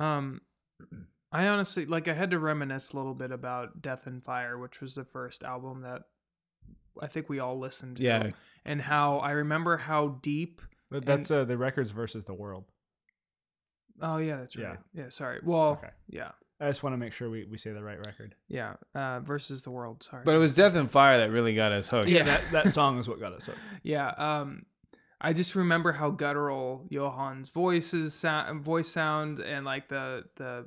[0.00, 0.40] Um,
[1.30, 2.08] I honestly like.
[2.08, 5.44] I had to reminisce a little bit about Death in Fire, which was the first
[5.44, 6.02] album that
[7.00, 8.02] I think we all listened to.
[8.02, 8.30] Yeah.
[8.64, 10.62] and how I remember how deep.
[10.90, 12.64] But that's uh, the records versus the world.
[14.00, 14.66] Oh yeah, that's Yeah.
[14.68, 14.78] right.
[14.92, 15.40] Yeah, sorry.
[15.42, 15.90] Well, okay.
[16.08, 18.34] yeah, I just want to make sure we, we say the right record.
[18.48, 18.74] yeah.
[18.94, 20.02] Uh, versus the world.
[20.02, 22.08] Sorry, But it was Death in Fire that really got us hooked.
[22.08, 22.24] Yeah.
[22.24, 23.58] that that song is what got us hooked.
[23.82, 24.08] yeah.
[24.08, 24.66] Um,
[25.20, 30.66] I just remember how guttural Johan's voices sound, voice sound, and like the the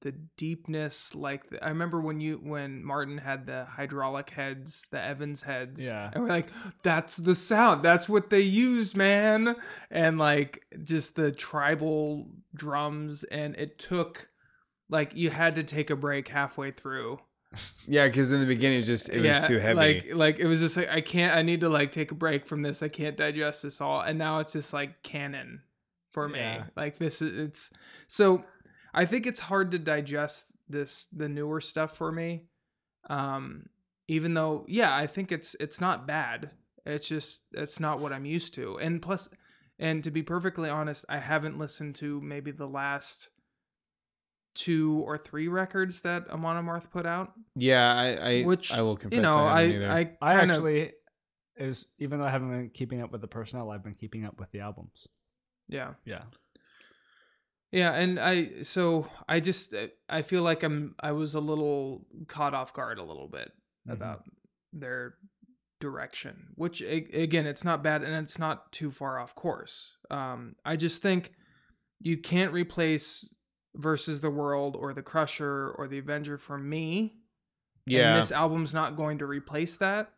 [0.00, 1.14] the deepness.
[1.14, 5.84] Like the, I remember when you when Martin had the hydraulic heads, the Evans heads.
[5.84, 6.10] Yeah.
[6.12, 6.48] and we're like,
[6.82, 7.82] that's the sound.
[7.82, 9.56] That's what they used, man.
[9.90, 14.28] And like just the tribal drums, and it took
[14.88, 17.20] like you had to take a break halfway through
[17.86, 19.74] Yeah, because in the beginning it was just it was too heavy.
[19.74, 21.36] like like it was just like I can't.
[21.36, 22.82] I need to like take a break from this.
[22.82, 24.00] I can't digest this all.
[24.00, 25.62] And now it's just like canon
[26.10, 26.38] for me.
[26.38, 26.64] Yeah.
[26.76, 27.70] Like this is it's
[28.06, 28.44] so.
[28.92, 32.44] I think it's hard to digest this the newer stuff for me.
[33.08, 33.66] Um,
[34.08, 36.50] even though yeah, I think it's it's not bad.
[36.86, 38.78] It's just it's not what I'm used to.
[38.78, 39.28] And plus,
[39.78, 43.30] and to be perfectly honest, I haven't listened to maybe the last
[44.54, 47.32] two or three records that Amon Amarth put out.
[47.54, 49.16] Yeah, I I, Which, I will confess.
[49.16, 49.98] You know, I, I.
[49.98, 50.92] I, I kind of actually
[51.56, 54.38] is even though I haven't been keeping up with the personnel, I've been keeping up
[54.40, 55.06] with the albums.
[55.68, 55.92] yeah.
[56.04, 56.22] Yeah.
[57.72, 62.06] Yeah, and I so I just uh, I feel like I'm I was a little
[62.26, 63.52] caught off guard a little bit
[63.88, 63.92] Mhm.
[63.92, 64.24] about
[64.72, 65.14] their
[65.80, 69.96] direction, which again it's not bad and it's not too far off course.
[70.10, 71.32] Um, I just think
[72.00, 73.32] you can't replace
[73.76, 77.16] versus the world or the Crusher or the Avenger for me.
[77.86, 80.12] yeah, and this album's not going to replace that.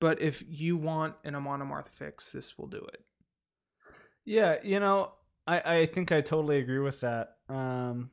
[0.00, 3.02] But if you want an Amon Amarth fix, this will do it.
[4.24, 5.12] Yeah, you know,
[5.46, 7.36] I, I think I totally agree with that.
[7.48, 8.10] Um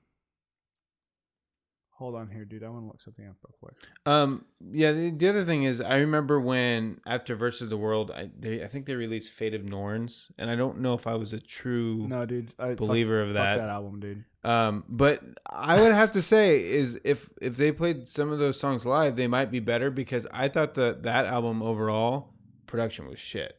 [1.98, 2.64] Hold on here, dude.
[2.64, 3.76] I want to look something up real quick.
[4.08, 4.92] Um, yeah.
[4.92, 8.68] The, the other thing is, I remember when after Versus the World, I they I
[8.68, 12.06] think they released Fate of Norns, and I don't know if I was a true
[12.08, 12.52] No, dude.
[12.58, 13.58] I, fuck- believer of fuck that.
[13.58, 14.26] that album, dude.
[14.44, 18.60] Um, but I would have to say is if if they played some of those
[18.60, 22.34] songs live, they might be better because I thought that that album overall
[22.66, 23.56] production was shit.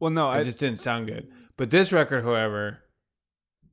[0.00, 1.30] Well, no, It I just didn't sound good.
[1.56, 2.80] But this record, however,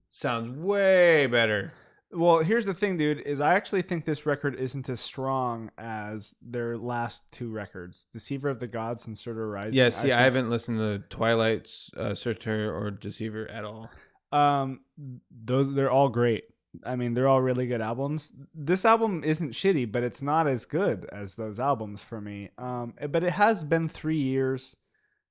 [0.09, 1.73] sounds way better.
[2.11, 3.19] Well, here's the thing, dude.
[3.19, 8.49] Is I actually think this record isn't as strong as their last two records, "Deceiver
[8.49, 12.15] of the Gods" and "Surtur Rising." Yeah, see, I, think- haven't listened to Twilight, uh,
[12.15, 13.91] Searcher, or Deceiver at all.
[14.31, 14.81] Um,
[15.29, 16.45] those they're all great.
[16.83, 18.31] I mean, they're all really good albums.
[18.53, 22.49] This album isn't shitty, but it's not as good as those albums for me.
[22.57, 24.75] Um, but it has been three years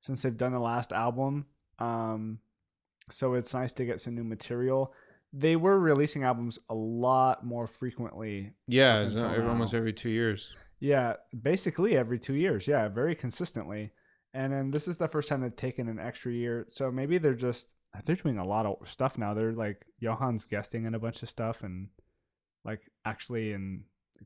[0.00, 1.46] since they've done the last album.
[1.78, 2.40] Um,
[3.10, 4.92] so it's nice to get some new material.
[5.32, 9.50] They were releasing albums a lot more frequently Yeah, Up it's uh, until not, every-
[9.50, 10.52] almost every two years.
[10.80, 12.66] Yeah, basically every two years.
[12.68, 13.92] Yeah, very consistently.
[14.32, 16.64] And then this is the first time they've taken an extra year.
[16.68, 17.68] So maybe they're just
[18.04, 19.34] they're doing a lot of stuff now.
[19.34, 21.88] They're like Johan's guesting in a bunch of stuff and
[22.64, 23.84] like actually in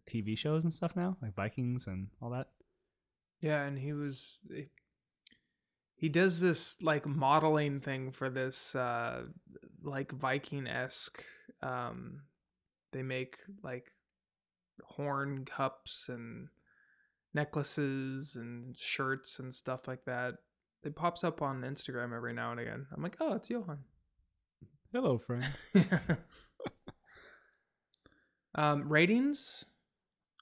[0.08, 2.48] TV shows and stuff now, like Vikings and all that.
[3.40, 4.62] Yeah, and he was eh,
[6.02, 9.22] he does this like modeling thing for this uh
[9.84, 11.22] like Viking esque
[11.62, 12.22] um
[12.92, 13.86] they make like
[14.84, 16.48] horn cups and
[17.34, 20.34] necklaces and shirts and stuff like that.
[20.84, 22.86] It pops up on Instagram every now and again.
[22.92, 23.78] I'm like, oh, it's Johan.
[24.92, 25.44] Hello, friend.
[28.54, 29.64] um, ratings.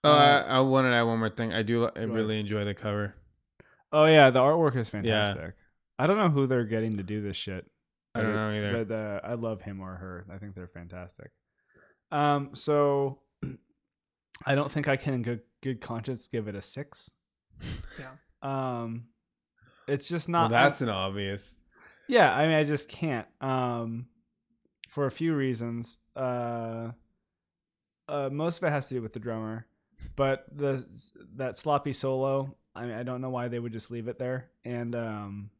[0.03, 1.53] Oh, Uh, I, I wanted to add one more thing.
[1.53, 2.15] I do I ahead.
[2.15, 3.15] really enjoy the cover.
[3.93, 5.03] Oh yeah, the artwork is Yeah.
[5.03, 5.55] fantastic.
[5.99, 7.67] I don't know who they're getting to do this shit.
[8.15, 8.85] I don't know either.
[8.85, 10.27] But uh, I love him or her.
[10.33, 11.31] I think they're fantastic.
[12.11, 13.21] Um, so
[14.47, 17.11] I don't think I can in good good conscience give it a six.
[17.99, 18.11] Yeah.
[18.43, 19.05] Um,
[19.87, 20.51] it's just well, not.
[20.51, 21.59] that's an obvious.
[22.09, 22.35] yeah.
[22.35, 23.27] I mean, I just can't.
[23.41, 24.07] Um,
[24.89, 25.99] for a few reasons.
[26.17, 26.91] Uh,
[28.09, 29.67] uh, most of it has to do with the drummer,
[30.17, 30.85] but the
[31.37, 32.57] that sloppy solo.
[32.75, 34.51] I mean, I don't know why they would just leave it there.
[34.65, 35.51] And um,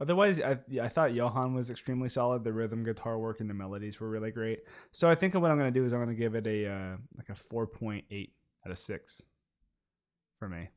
[0.00, 2.44] otherwise, I I thought Johan was extremely solid.
[2.44, 4.60] The rhythm guitar work and the melodies were really great.
[4.92, 7.28] So I think what I'm gonna do is I'm gonna give it a uh, like
[7.30, 8.32] a four point eight
[8.64, 9.22] out of six
[10.38, 10.68] for me.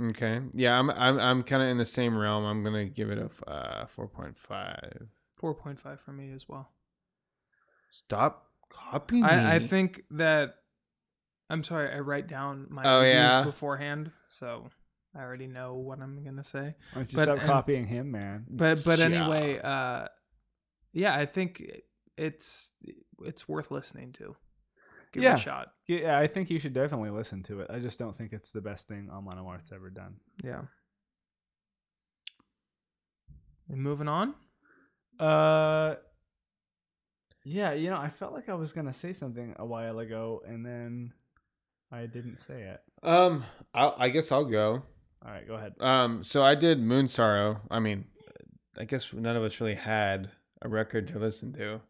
[0.00, 0.40] Okay.
[0.52, 2.44] Yeah, I'm I'm I'm kind of in the same realm.
[2.44, 5.08] I'm gonna give it a uh, four point five.
[5.36, 6.70] Four point five for me as well.
[7.90, 10.54] Stop copying I, I think that
[11.50, 13.42] I'm sorry, I write down my Oh, reviews yeah?
[13.42, 14.70] beforehand, so
[15.14, 16.74] I already know what I'm gonna say.
[16.92, 18.46] Why don't you But- stop and- copying him, man?
[18.48, 19.04] But but Yeah.
[19.06, 20.08] anyway, uh
[20.92, 21.62] yeah, I think
[22.16, 22.72] it's
[23.24, 24.36] it's worth listening to.
[25.12, 25.74] Give it a shot.
[25.88, 27.66] Yeah, I think you should definitely listen to it.
[27.68, 30.20] I just don't think it's the best thing Amon Amarth's ever done.
[30.44, 30.62] Yeah.
[33.68, 34.34] And moving on.
[35.18, 35.96] Uh,
[37.44, 40.64] yeah, you know, I felt like I was gonna say something a while ago, and
[40.64, 41.12] then
[41.92, 42.80] I didn't say it.
[43.02, 44.82] Um, I'll, I guess I'll go.
[45.24, 45.74] All right, go ahead.
[45.80, 47.60] Um, so I did Moonsorrow.
[47.70, 48.06] I mean,
[48.78, 50.30] I guess none of us really had
[50.62, 51.80] a record to listen to.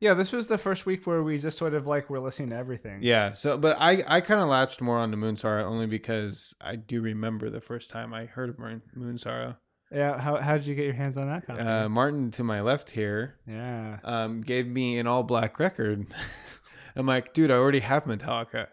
[0.00, 2.56] Yeah, this was the first week where we just sort of like were listening to
[2.56, 3.00] everything.
[3.02, 3.32] Yeah.
[3.32, 7.00] So, but I I kind of latched more on the Moonsorrow only because I do
[7.00, 9.56] remember the first time I heard of Moon, Moonsorrow.
[9.92, 10.18] Yeah.
[10.18, 11.60] How how did you get your hands on that copy?
[11.60, 13.98] Uh, Martin to my left here yeah.
[14.02, 16.06] um, gave me an all black record.
[16.96, 18.68] I'm like, dude, I already have Metallica.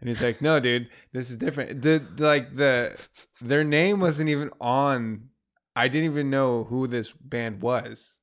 [0.00, 1.82] And he's like, no, dude, this is different.
[1.82, 2.96] The, like the
[3.40, 5.30] their name wasn't even on.
[5.74, 8.20] I didn't even know who this band was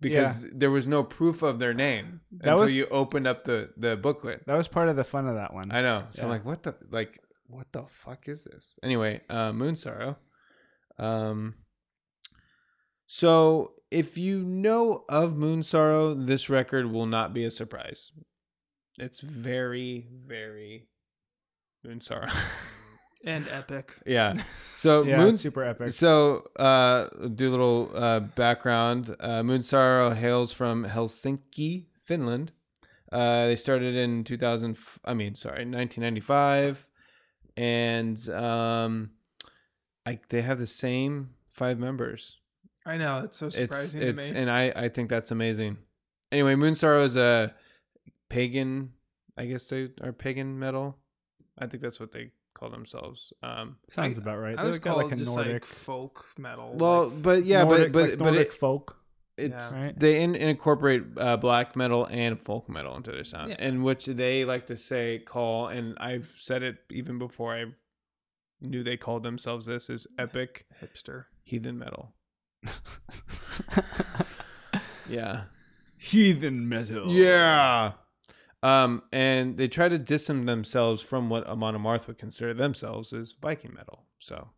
[0.00, 3.70] because there was no proof of their name That until was- you opened up the
[3.76, 4.44] the booklet.
[4.46, 5.70] That was part of the fun of that one.
[5.72, 6.04] I know.
[6.10, 6.32] So I'm Yeah.
[6.32, 8.78] like, what the like what the fuck is this?
[8.82, 10.16] Anyway, uh Moonsorrow.
[10.98, 11.54] Um
[13.06, 18.12] so if you know of Moonsorrow, this record will not be a surprise.
[19.00, 20.86] It's very, very
[21.86, 22.30] Moonsorrow.
[23.24, 23.96] and epic.
[24.06, 24.34] yeah.
[24.76, 25.92] So Yeah, Moon super epic.
[25.92, 29.14] So, uh, do a little uh, background.
[29.20, 32.52] Uh, Moonsorrow hails from Helsinki, Finland.
[33.12, 34.78] Uh, they started in 2000.
[35.04, 36.88] I mean, sorry, 1995,
[37.58, 39.10] and um,
[40.06, 42.38] I they have the same five members.
[42.86, 44.40] I know it's so It's surprising it's to me.
[44.40, 45.76] and I I think that's amazing.
[46.32, 47.54] Anyway, Moonsorrow is a
[48.30, 48.92] pagan.
[49.36, 50.96] I guess they are pagan metal.
[51.58, 53.32] I think that's what they call themselves.
[53.42, 54.58] Um, Sounds about right.
[54.58, 56.74] I was They've got called like a just Nordic, like folk metal.
[56.76, 58.96] well, like, but yeah, Nordic, but but like but Nordic it, folk.
[59.36, 59.82] it's Yeah.
[59.84, 59.98] Right.
[59.98, 63.56] they in, incorporate uh, black metal and folk metal into their sound, Yeah.
[63.68, 67.66] in which they like to say call, and I've said it even before I
[68.60, 71.26] knew they called themselves this is epic hipster.
[71.44, 72.14] heathen metal.
[75.08, 75.44] Yeah,
[75.98, 77.10] Heathen metal.
[77.10, 77.92] yeah.
[78.62, 83.32] Um, and they try to distance themselves from what Amon Amarth would consider themselves as
[83.32, 84.04] Viking metal.
[84.18, 84.48] So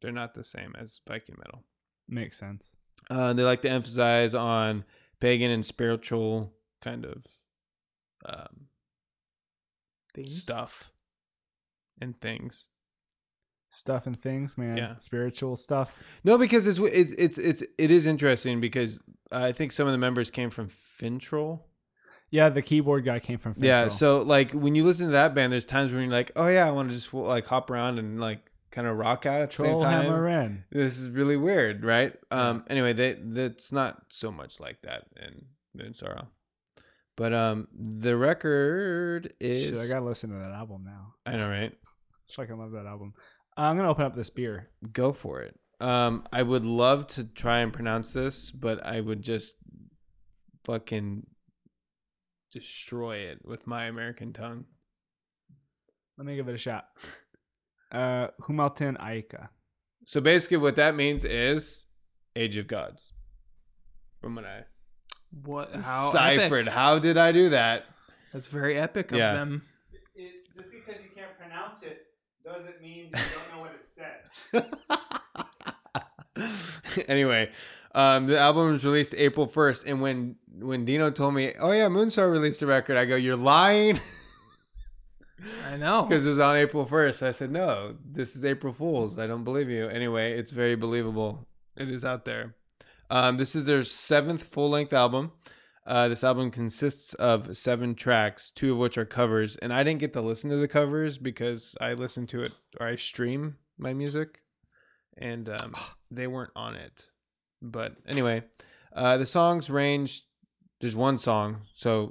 [0.00, 1.64] they're not the same as Viking metal.
[2.08, 2.70] Makes sense.
[3.10, 4.84] Uh, they like to emphasize on
[5.20, 7.26] pagan and spiritual kind of
[8.24, 8.66] um,
[10.14, 10.28] Theme?
[10.28, 10.90] stuff
[12.00, 12.68] and things.
[13.70, 14.76] Stuff and things, man.
[14.76, 14.96] Yeah.
[14.96, 15.94] Spiritual stuff.
[16.24, 19.98] No, because it's it's it's it's it is interesting because I think some of the
[19.98, 21.60] members came from Fintroll.
[22.30, 23.54] Yeah, the keyboard guy came from.
[23.58, 26.46] Yeah, so like when you listen to that band, there's times when you're like, oh
[26.46, 28.40] yeah, I want to just like hop around and like
[28.70, 30.06] kind of rock out at the same time.
[30.26, 30.64] In.
[30.70, 32.14] This is really weird, right?
[32.30, 32.64] Um.
[32.70, 36.28] Anyway, they that's not so much like that in Moonsorrow,
[37.16, 39.64] but um, the record is.
[39.64, 41.14] Shit, I gotta listen to that album now.
[41.26, 41.72] I know, right?
[41.72, 43.14] I fucking love that album.
[43.56, 44.68] I'm gonna open up this beer.
[44.92, 45.58] Go for it.
[45.80, 49.56] Um, I would love to try and pronounce this, but I would just
[50.64, 51.26] fucking
[52.52, 54.64] destroy it with my American tongue.
[56.18, 56.86] Let me give it a shot.
[57.92, 59.48] Uh, Humaltin Aika.
[60.04, 61.86] So basically, what that means is
[62.36, 63.14] Age of Gods.
[64.20, 64.62] From what I
[65.42, 65.72] What?
[65.74, 66.68] How deciphered.
[66.68, 66.72] epic.
[66.72, 67.86] How did I do that?
[68.32, 69.32] That's very epic of Yeah.
[69.34, 69.62] them.
[70.16, 72.06] just because you can't pronounce it
[72.44, 73.84] doesn't mean you don't know what it
[76.32, 77.04] says.
[77.08, 77.50] anyway,
[77.94, 81.88] um, the album was released April first, and when when Dino told me, "Oh yeah,
[81.88, 83.98] Moonsorrow released a record," I go, "You're lying,"
[85.66, 86.02] I know.
[86.02, 87.22] because it was on April first.
[87.22, 89.18] I said, "No, this is April Fools.
[89.18, 91.48] I don't believe you." Anyway, it's very believable.
[91.76, 92.54] It is out there.
[93.10, 95.32] Um, this is their seventh full length album.
[95.86, 99.98] Uh, this album consists of seven tracks, two of which are covers, and I didn't
[100.00, 103.94] get to listen to the covers because I listen to it or I stream my
[103.94, 104.42] music,
[105.18, 105.74] and um,
[106.10, 107.10] they weren't on it.
[107.62, 108.44] But anyway,
[108.92, 110.22] uh, the songs range.
[110.80, 112.08] There's one song, so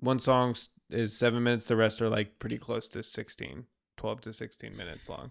[0.00, 0.56] one song
[0.90, 1.66] is seven minutes.
[1.66, 3.64] The rest are like pretty close to 16,
[3.96, 5.30] 12 to 16 minutes long,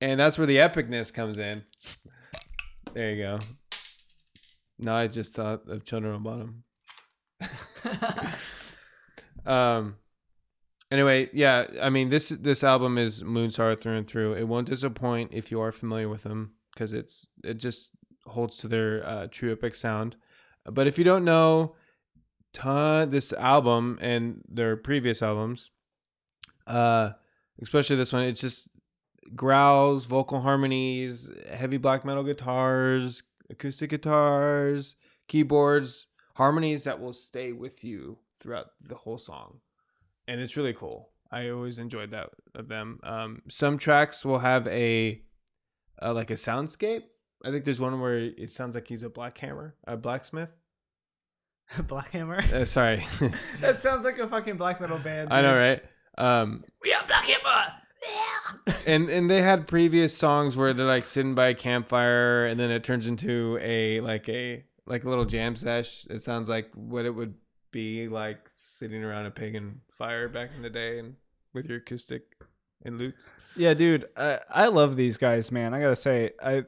[0.00, 1.64] and that's where the epicness comes in.
[2.94, 3.38] There you go.
[4.78, 6.64] Now I just thought of Children of Bottom.
[9.46, 9.96] um
[10.90, 15.30] anyway yeah i mean this this album is Moonsorrow through and through it won't disappoint
[15.32, 17.90] if you are familiar with them because it's it just
[18.26, 20.16] holds to their uh, true epic sound.
[20.64, 21.74] But if you don't know
[22.52, 25.70] ton this album and their previous albums
[26.66, 27.10] uh
[27.62, 28.68] especially this one it's just
[29.34, 34.96] growls vocal harmonies heavy black metal guitars acoustic guitars
[35.28, 39.60] keyboards harmonies that will stay with you throughout the whole song.
[40.26, 41.10] And it's really cool.
[41.30, 43.00] I always enjoyed that of them.
[43.02, 45.22] Um some tracks will have a
[46.00, 47.04] uh, like a soundscape
[47.44, 50.50] i think there's one where it sounds like he's a black hammer a blacksmith
[51.88, 52.42] Black Hammer.
[52.52, 53.06] uh, sorry
[53.60, 55.32] that sounds like a fucking black metal band.
[55.32, 55.82] i know right
[56.18, 57.72] um We are Black Hammer.
[58.86, 62.70] and and they had previous songs where they're like sitting by a campfire and then
[62.70, 67.06] it turns into a like a like a little jam sesh it sounds like what
[67.06, 67.34] it would
[67.70, 71.14] be like sitting around a pagan fire back in the day and
[71.54, 72.22] with your acoustic
[72.84, 75.72] and lutes Yeah, dude, I, I love these guys, man.
[75.72, 76.64] I gotta say, I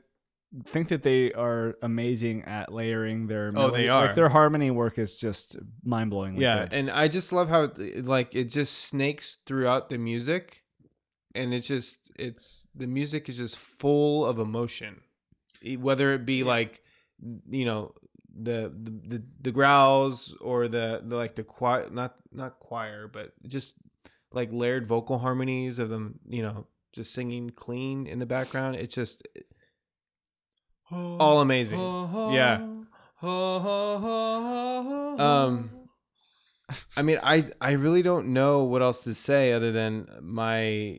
[0.67, 3.53] think that they are amazing at layering their.
[3.55, 4.07] Oh, they are.
[4.07, 6.37] Like their harmony work is just mind blowing.
[6.41, 10.63] yeah and i just love how it, like it just snakes throughout the music
[11.35, 15.01] and it's just it's the music is just full of emotion
[15.79, 16.83] whether it be like
[17.51, 17.93] you know
[18.37, 23.33] the, the the the growls or the the like the choir not not choir but
[23.47, 23.75] just
[24.33, 28.95] like layered vocal harmonies of them you know just singing clean in the background it's
[28.95, 29.27] just
[30.91, 31.79] all amazing
[32.33, 32.61] yeah.
[35.19, 35.71] Um,
[36.97, 40.99] I mean, I I really don't know what else to say other than my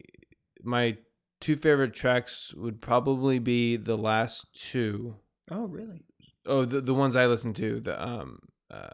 [0.64, 0.98] my
[1.42, 5.16] two favorite tracks would probably be the last two.
[5.52, 6.02] oh really?
[6.46, 8.40] Oh, the the ones I listened to, the um
[8.72, 8.90] uh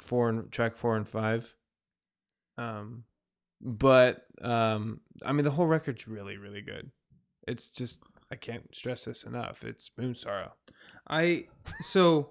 [0.00, 1.54] four and track four and five.
[2.58, 3.04] Um,
[3.60, 6.90] but um, I mean, the whole record's really really good.
[7.46, 8.02] It's just
[8.32, 9.62] I can't stress this enough.
[9.62, 10.52] It's Moonsorrow.
[11.08, 11.48] I
[11.82, 12.30] so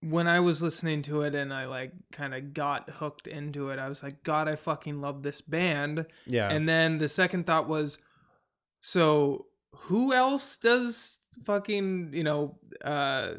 [0.00, 3.80] when I was listening to it and I like kind of got hooked into it,
[3.80, 6.06] I was like, God, I fucking love this band.
[6.26, 7.98] Yeah, And then the second thought was,
[8.80, 13.34] so who else does fucking you know uh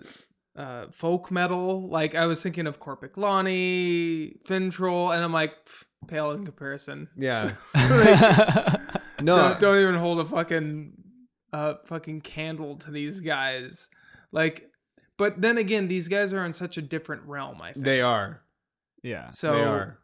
[0.58, 1.88] uh folk metal?
[1.88, 5.54] Like I was thinking of Korpiklaani, Fintroll, and I'm like,
[6.08, 7.08] pale in comparison.
[7.16, 7.52] yeah.
[7.76, 8.78] no,
[9.24, 10.94] No, don't, don't even hold a fucking
[11.52, 13.90] uh fucking candle to these guys.
[14.32, 14.70] Like,
[15.18, 17.62] but then again, these guys are in such a different realm.
[17.62, 18.42] I think they are.
[19.04, 19.30] yeah.
[19.30, 19.98] So, they are.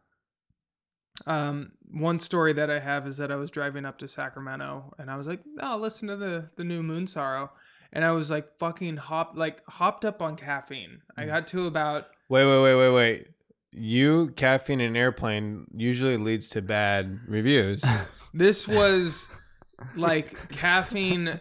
[1.27, 5.09] um, one story that I have is that I was driving up to Sacramento and
[5.09, 7.49] I was like, "Oh, listen to the the new Moonsorrow,"
[7.91, 11.01] and I was like, fucking hop like hopped up on caffeine.
[11.17, 13.27] I got to about Wait, wait, wait, wait, wait.
[13.71, 17.83] You caffeine in airplane usually leads to bad reviews.
[18.33, 19.29] this was
[19.95, 21.39] like caffeine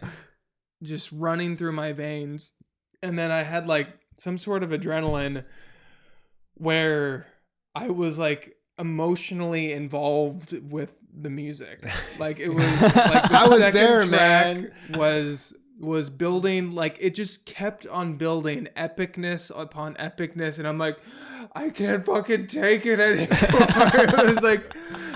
[0.83, 2.53] just running through my veins
[3.03, 3.87] and then i had like
[4.17, 5.43] some sort of adrenaline
[6.55, 7.27] where
[7.75, 11.85] i was like emotionally involved with the music
[12.17, 12.93] like it was like
[13.29, 14.71] the I was second there, track man.
[14.93, 20.97] was was building like it just kept on building epicness upon epicness and i'm like
[21.55, 24.73] i can't fucking take it anymore it was like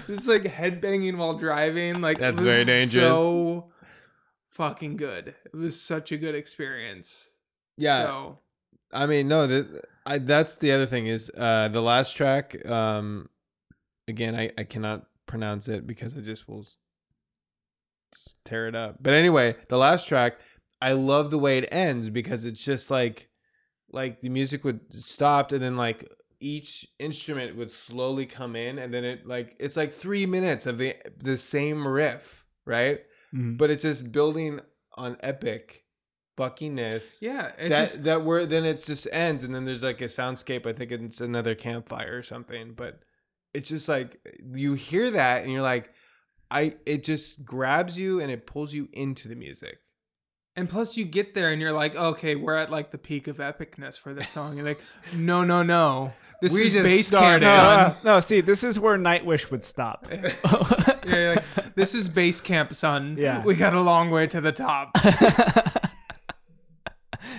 [0.08, 3.06] just like headbanging while driving like That's very dangerous.
[3.06, 3.72] so
[4.50, 7.34] fucking good it was such a good experience
[7.78, 8.40] yeah, so
[8.92, 12.66] I mean, no, that I that's the other thing is uh the last track.
[12.70, 13.30] Um,
[14.08, 16.66] again, I I cannot pronounce it because I just will
[18.46, 18.98] tear it up.
[19.02, 20.38] But anyway, the last track,
[20.82, 23.30] I love the way it ends because it's just like
[23.92, 26.10] like the music would stop and then like
[26.44, 30.78] each instrument would slowly come in and then it like it's like three minutes of
[30.78, 33.00] the the same riff, right?
[33.34, 33.58] Mhm.
[33.58, 34.60] But it's just building
[34.96, 35.84] on epic
[36.38, 40.06] fuckiness yeah that just that where then it just ends and then there's like a
[40.06, 43.00] soundscape i think it's another campfire or something but
[43.54, 44.20] it's just like
[44.52, 45.92] you hear that and you're like
[46.50, 49.78] i it just grabs you and it pulls you into the music
[50.56, 53.38] and plus you get there and you're like okay we're at like the peak of
[53.38, 54.82] epicness for this song you're like
[55.16, 56.14] no no no
[56.44, 59.64] this We is just base camp son no, no, see, this is where Nightwish would
[59.64, 60.08] stop.
[60.12, 60.26] yeah,
[61.08, 63.42] you're like, this is base camp son Yeah.
[63.44, 64.92] we got a long way to the top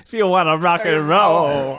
[0.06, 1.78] if you want to rock and roll.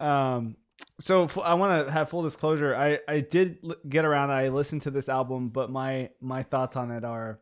[0.00, 0.56] Um,
[0.98, 2.74] so f- I want to have full disclosure.
[2.74, 4.30] I I did l- get around.
[4.30, 7.40] I listened to this album, but my my thoughts on it are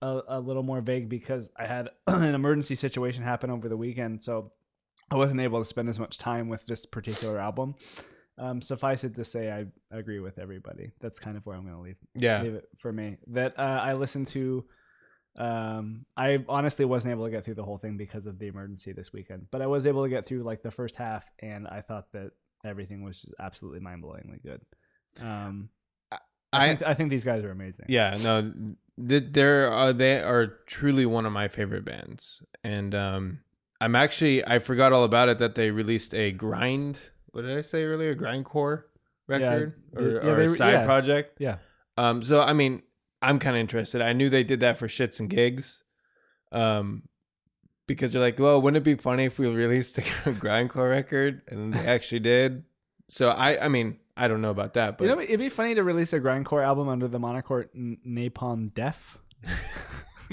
[0.00, 4.22] a, a little more vague because I had an emergency situation happen over the weekend,
[4.22, 4.52] so
[5.12, 7.74] I wasn't able to spend as much time with this particular album.
[8.38, 10.90] Um, suffice it to say, I agree with everybody.
[11.00, 13.18] That's kind of where I'm going to leave yeah leave it for me.
[13.28, 14.64] That uh, I listened to.
[15.36, 18.92] Um, I honestly wasn't able to get through the whole thing because of the emergency
[18.92, 21.80] this weekend, but I was able to get through like the first half, and I
[21.82, 22.32] thought that
[22.64, 24.60] everything was just absolutely mind blowingly good.
[25.20, 25.68] Um,
[26.10, 26.18] I,
[26.52, 27.86] i think, I think these guys are amazing.
[27.88, 28.52] yeah no
[29.08, 33.40] th- they're uh, they are truly one of my favorite bands and um
[33.82, 36.98] i'm actually i forgot all about it that they released a grind
[37.32, 38.84] what did i say earlier grindcore
[39.26, 40.84] record or, Yeah, or they- a side yeah.
[40.84, 41.56] project yeah.
[41.98, 42.82] Um, so I mean,
[43.20, 44.00] I'm kind of interested.
[44.00, 45.84] I knew they did that for shits and gigs,
[46.50, 47.02] um,
[47.86, 50.00] because they're like, well, wouldn't it be funny if we released a
[50.40, 52.64] grindcore record, and they actually did.
[53.08, 55.74] So I, I mean, I don't know about that, but you know, it'd be funny
[55.74, 59.18] to release a grindcore album under the moniker Napalm Death.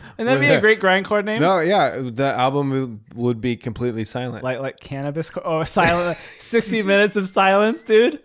[0.18, 1.40] and that'd be a great grindcore name.
[1.40, 4.42] no, yeah, the album would- would be completely silent.
[4.44, 5.30] Like like cannabis.
[5.30, 6.16] co- Oh, silent.
[6.18, 8.20] Sixty minutes of silence, dude.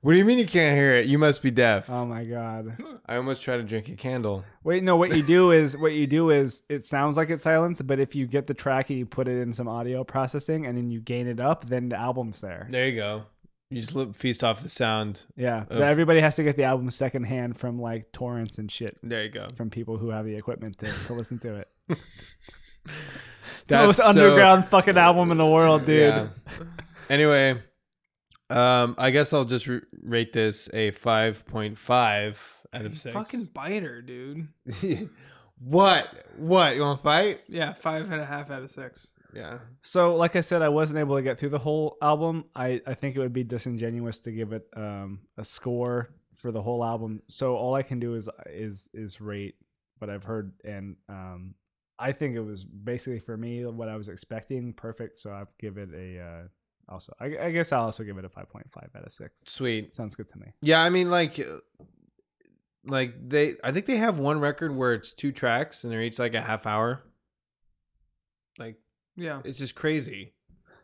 [0.00, 1.06] what do you mean you can't hear it?
[1.06, 1.88] You must be deaf.
[1.90, 2.76] Oh my god.
[3.06, 4.44] I almost tried to drink a candle.
[4.64, 4.96] Wait, no.
[4.96, 8.14] What you do is what you do is it sounds like it's silence, but if
[8.14, 11.00] you get the track and you put it in some audio processing and then you
[11.00, 12.66] gain it up, then the album's there.
[12.70, 13.24] There you go.
[13.72, 15.24] You just li- feast off the sound.
[15.36, 19.24] Yeah, Of- everybody has to get the album secondhand from like torrents and shit There
[19.24, 19.46] you go.
[19.56, 21.68] from people who have the equipment to, to listen to it.
[21.88, 21.98] the
[23.66, 26.00] That's most so- underground fucking album in the world, dude.
[26.14, 26.28] Yeah.
[27.08, 27.62] Anyway,
[28.50, 32.40] um, I guess I'll just r- rate this a five point five
[32.72, 33.14] out of You six.
[33.14, 34.48] fucking biter dude
[35.64, 36.08] What?
[36.38, 36.74] What?
[36.74, 37.40] You want to fight?
[37.48, 39.12] Yeah, five and a half out of six.
[39.34, 39.58] Yeah.
[39.82, 42.44] So, like I said, I wasn't able to get through the whole album.
[42.54, 46.60] I, I think it would be disingenuous to give it um, a score for the
[46.60, 47.22] whole album.
[47.28, 49.54] So all I can do is is is rate
[49.98, 51.54] what I've heard, and um,
[51.98, 54.72] I think it was basically for me what I was expecting.
[54.72, 55.18] Perfect.
[55.18, 56.20] So I'll give it a.
[56.20, 56.42] Uh,
[56.88, 59.42] also, I, I guess I'll also give it a five point five out of six.
[59.46, 59.94] Sweet.
[59.94, 60.48] Sounds good to me.
[60.60, 61.58] Yeah, I mean, like, uh,
[62.84, 63.54] like they.
[63.62, 66.42] I think they have one record where it's two tracks and they're each like a
[66.42, 67.02] half hour.
[68.58, 68.76] Like,
[69.22, 69.40] Yeah.
[69.44, 70.34] it's just crazy.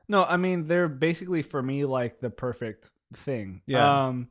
[0.08, 3.62] No, I mean they're basically for me like the perfect thing.
[3.66, 4.06] Yeah.
[4.06, 4.28] Um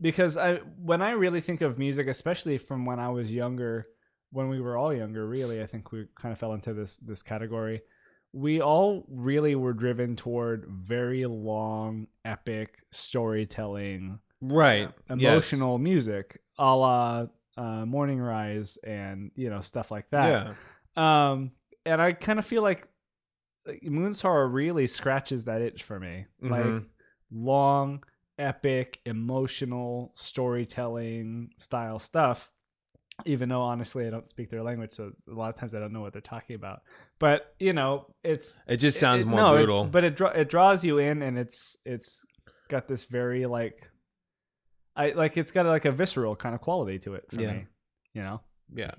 [0.00, 3.86] because I when I really think of music, especially from when I was younger,
[4.30, 7.22] when we were all younger, really, I think we kind of fell into this this
[7.22, 7.82] category.
[8.32, 14.90] We all really were driven toward very long, epic storytelling, Right.
[15.08, 17.26] emotional music, a la
[17.56, 20.56] uh, Morning Rise and you know stuff like that.
[20.96, 21.30] Yeah.
[21.30, 21.52] Um,
[21.84, 22.88] and I kind of feel like
[23.66, 26.26] like, Moonsorrow really scratches that itch for me.
[26.40, 26.86] Like Mhm.
[27.30, 28.04] long,
[28.38, 32.50] epic, emotional storytelling style stuff.
[33.26, 35.92] Even though honestly I don't speak their language, so a lot of times I don't
[35.92, 36.82] know what they're talking about.
[37.18, 39.84] But you know, it's It just sounds it- more no, it- brutal.
[39.84, 42.24] but it it draws you in, and it's it's
[42.68, 43.86] got this very like,
[44.96, 47.52] I like it's got like a visceral kind of quality to it for Yeah.
[47.52, 47.66] me.
[48.14, 48.40] You know.
[48.74, 48.94] Yeah.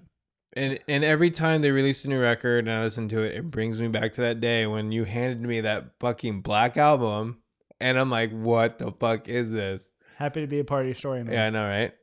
[0.55, 3.49] And and every time they release a new record and I listen to it, it
[3.49, 7.39] brings me back to that day when you handed me that fucking black album
[7.79, 9.93] and I'm like, what the fuck is this?
[10.17, 11.33] Happy to be a part of your story, man.
[11.33, 11.93] Yeah, I know, right?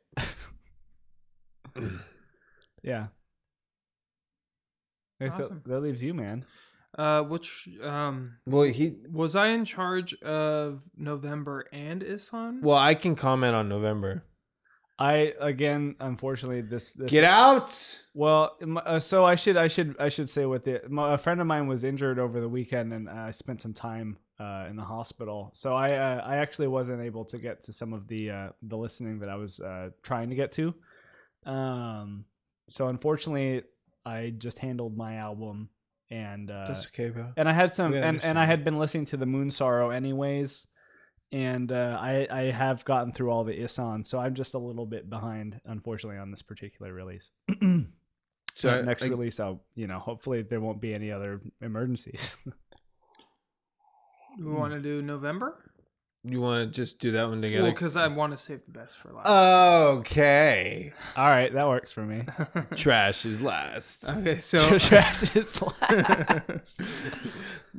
[2.83, 3.07] Yeah.
[5.23, 5.63] Awesome.
[5.67, 6.45] that leaves you, man.
[6.97, 12.63] Uh, which um Well, he was I in charge of Novembre and Ihsahn?
[12.63, 14.23] well, I can comment on Novembre.
[15.01, 17.75] I again, unfortunately, this, this Get out.
[18.13, 20.91] Well, uh, so I should I should I should say with it.
[20.91, 24.19] My, a friend of mine was injured over the weekend, and I spent some time
[24.39, 25.53] uh, in the hospital.
[25.55, 28.77] So I uh, I actually wasn't able to get to some of the uh, the
[28.77, 30.75] listening that I was uh, trying to get to.
[31.47, 32.27] Um,
[32.69, 33.63] so unfortunately,
[34.05, 35.71] I just handled my album,
[36.11, 37.33] and uh, That's okay, bro.
[37.39, 38.39] and I had some, and, and.
[38.39, 40.67] I had been listening to the Moonsorrow anyways,
[41.33, 44.87] and uh, I I have gotten through all the Ihsahn, so I'm just a little
[44.87, 47.31] bit behind, unfortunately, on this particular release.
[48.57, 52.37] So So next I- release, I'll you know hopefully there won't be any other emergencies.
[54.39, 55.55] we want to do Novembre?
[56.25, 57.71] You want to just do that one Well, together?
[57.71, 59.27] because I want to save the best for last.
[59.27, 60.93] okay.
[61.17, 62.25] all right, that works for me.
[62.77, 64.07] Trash is last.
[64.07, 66.81] okay, so Trash is last.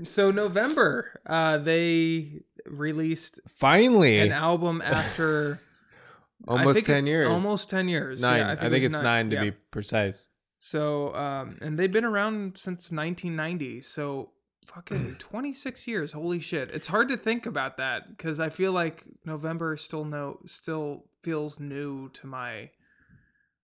[0.03, 5.59] so Novembre, uh, they released Finally, an album after
[6.47, 7.27] almost think it- 10 years.
[7.29, 8.21] Almost ten years.
[8.21, 8.37] nine.
[8.39, 9.43] Yeah, I think, it it's nine, to yeah.
[9.43, 10.27] be precise.
[10.59, 13.81] So, um, and they've been around since 1990.
[13.81, 14.31] So,
[14.65, 16.11] fucking 26 years.
[16.13, 16.69] Holy shit!
[16.71, 21.59] It's hard to think about that because I feel like Novembre still no still feels
[21.59, 22.69] new to my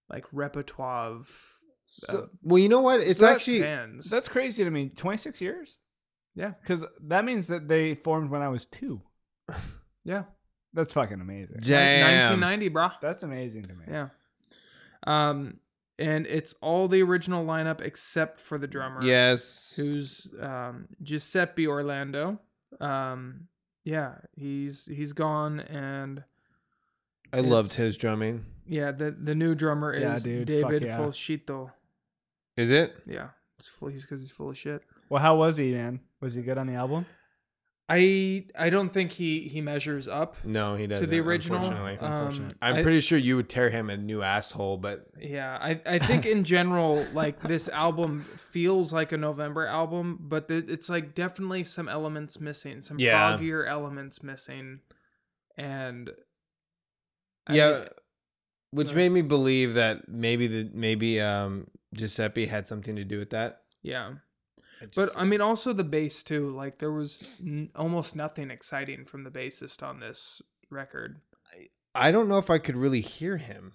[0.09, 1.53] like repertoire of.
[1.89, 2.99] So, Well, you know what?
[2.99, 4.09] It's Slut actually fans.
[4.09, 4.89] that's crazy to me.
[4.89, 5.76] Twenty six years.
[6.37, 6.53] Yeah.
[6.61, 9.01] because that means that they formed when I was two.
[10.03, 10.23] yeah,
[10.73, 11.57] That's fucking amazing.
[11.61, 12.37] Damn.
[12.39, 12.93] 1990, brah.
[13.01, 13.85] That's amazing to me.
[13.89, 14.09] Yeah.
[15.05, 15.59] Um,
[15.99, 19.03] and it's all the original lineup except for the drummer.
[19.03, 19.73] Yes.
[19.75, 22.39] who's um, Giuseppe Orlando.
[22.79, 23.47] Um,
[23.83, 26.23] yeah, he's he's gone, and
[27.33, 28.45] I loved his drumming.
[28.67, 30.97] yeah, the the new drummer Yeah, is dude, fuck David yeah.
[30.97, 31.71] Folchitto.
[32.57, 32.95] Is it?
[33.07, 33.87] Yeah, it's full.
[33.87, 34.83] He's because he's full of shit.
[35.09, 35.99] Well, how was he, man?
[36.21, 37.05] Was he good on the album?
[37.89, 41.05] I I don't think he he measures up No, he doesn't.
[41.05, 41.59] to the original.
[41.59, 41.97] Unfortunately.
[42.05, 42.53] Um, unfortunate.
[42.61, 45.97] I'm I- pretty sure you would tear him a new asshole, but Yeah, I I
[46.09, 51.15] think in general, like this album feels like a Novembre album, but th- it's like
[51.15, 53.37] definitely some elements missing, some Yeah.
[53.37, 54.81] foggier elements missing,
[55.57, 56.09] and
[57.47, 57.87] I yeah, mean,
[58.71, 58.95] which Right.
[58.97, 63.61] made me believe that maybe the maybe um Giuseppe had something to do with that.
[63.81, 64.15] yeah.
[64.81, 66.49] I just- But I mean, also the bass too.
[66.55, 71.21] Like there was n- almost nothing exciting from the bassist on this record.
[71.95, 73.73] I don't know if I could really hear him.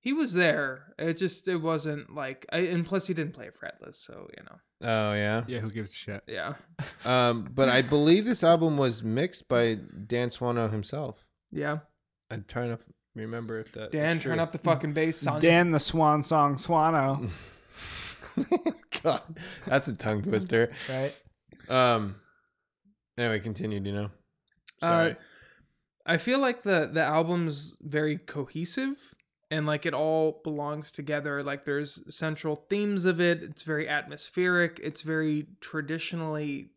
[0.00, 0.92] He was there.
[0.98, 2.44] It just it wasn't like.
[2.52, 4.58] I, and plus, he didn't play fretless, so you know.
[4.88, 5.44] Oh yeah.
[5.46, 6.24] Yeah, who gives a shit?
[6.26, 6.54] Yeah,
[7.04, 11.24] Um, but I believe this album was mixed by Dan Swanö himself.
[11.52, 11.78] yeah.
[12.30, 12.82] I'm trying to
[13.14, 13.92] remember if that.
[13.92, 15.40] Dan, is turn up the fucking bass, son.
[15.40, 17.30] Dan the Swan Song Swanö,
[19.02, 20.70] God, that's a tongue twister.
[20.88, 21.14] right?
[21.68, 22.16] Um.
[23.18, 23.80] Anyway, continue.
[23.80, 24.10] Do you know?
[24.80, 25.16] Uh, Sorry.
[26.04, 29.14] I feel like the the album's very cohesive,
[29.50, 34.80] and like it all belongs together like there's central themes of it it's very atmospheric
[34.82, 36.70] it's very traditionally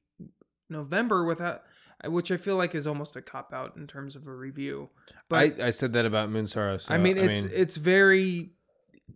[0.69, 1.63] Novembre without
[2.05, 4.89] which i feel like is almost a cop out in terms of a review
[5.29, 6.79] but I, I said that about Moonsorrow.
[6.79, 8.51] So, I mean, it's it's very,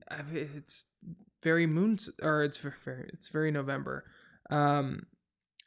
[0.10, 0.86] I mean, it's
[1.42, 4.04] very moons or it's very it's very Novembre.
[4.50, 5.08] Um,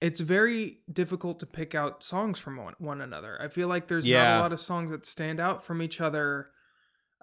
[0.00, 3.40] it's very difficult to pick out songs from one, one another.
[3.40, 6.48] I feel like there's not a lot of songs that stand out from each other.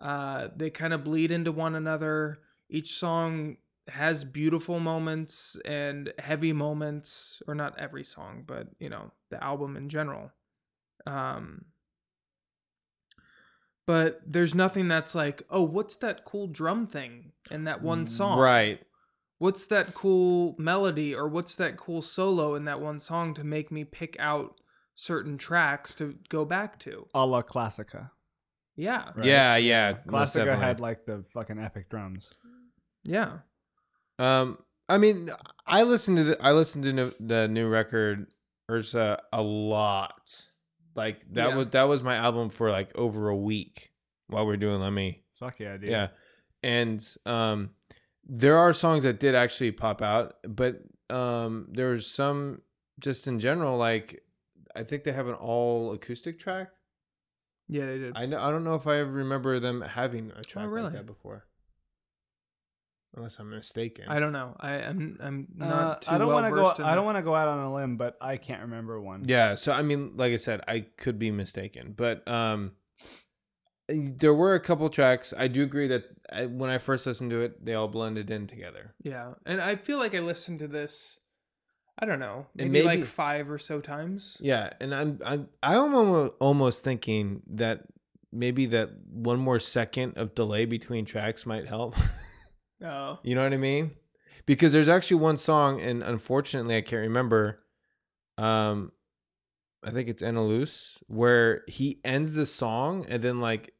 [0.01, 2.39] Uh, they kind of bleed into one another.
[2.69, 3.57] Each song
[3.89, 9.75] has beautiful moments and heavy moments, or not every song, but you know the album
[9.75, 10.31] in general.
[11.05, 11.65] Um,
[13.89, 18.37] but there's nothing that's like, oh, what's that cool drum thing in that one song?
[18.37, 18.79] right.
[19.39, 23.71] What's that cool melody or what's that cool solo in that one song to make
[23.71, 24.61] me pick out
[24.93, 27.07] certain tracks to go back to?
[27.15, 28.11] A la Classica.
[28.75, 29.09] Yeah.
[29.15, 29.25] Right.
[29.25, 29.93] Yeah, yeah.
[30.05, 32.31] Classica had like the fucking epic drums.
[33.05, 33.39] Yeah.
[34.19, 35.31] Um, I mean,
[35.65, 38.27] I listened to the I listened to the new record
[38.69, 40.48] Ursa a lot.
[40.95, 41.55] Like that Yeah.
[41.55, 43.91] was that was my album for like over a week
[44.27, 45.23] while we are doing Let Me.
[45.57, 45.89] Yeah, dude.
[45.89, 46.07] Yeah.
[46.63, 47.71] And um
[48.25, 52.61] there are songs that did actually pop out, but um there's some
[52.99, 54.23] just in general like
[54.75, 56.69] I think they have an all acoustic track.
[57.67, 58.13] Yeah, they did.
[58.17, 60.85] I know I don't know if I ever remember them having a track Oh, really?
[60.85, 61.45] like that before.
[63.16, 64.05] Unless I'm mistaken.
[64.07, 64.55] I don't know.
[64.60, 66.72] I am I'm Uh, not too I don't well want to go.
[66.84, 69.24] in I don't want to go out on a limb, but I can't remember one.
[69.26, 72.74] Yeah, so I mean, like I said, I could be mistaken, but um,
[73.88, 75.34] there were a couple tracks.
[75.36, 78.45] I do agree that I, when I first listened to it, they all blended in
[78.45, 78.93] together.
[79.01, 79.34] Yeah.
[79.45, 81.20] And I feel like I listened to this
[82.01, 84.38] I don't know, maybe, And like 5 or so times.
[84.39, 87.82] Yeah, and I'm I'm I'm almost almost thinking that
[88.32, 91.95] maybe that one more second of delay between tracks might help.
[92.84, 93.19] Oh.
[93.23, 93.91] you know what I mean?
[94.45, 97.59] Because there's actually one song, and unfortunately, I can't remember.
[98.38, 98.91] Um,
[99.84, 103.73] I think it's Annoluce, where he ends the song and then like,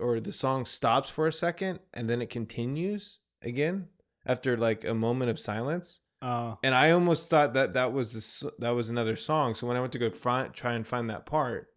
[0.00, 3.88] or the song stops for a second and then it continues again
[4.26, 6.00] after like a moment of silence.
[6.22, 9.54] Uh, And I almost thought that that was the that was another song.
[9.54, 11.68] So when I went to go find, try and find that part,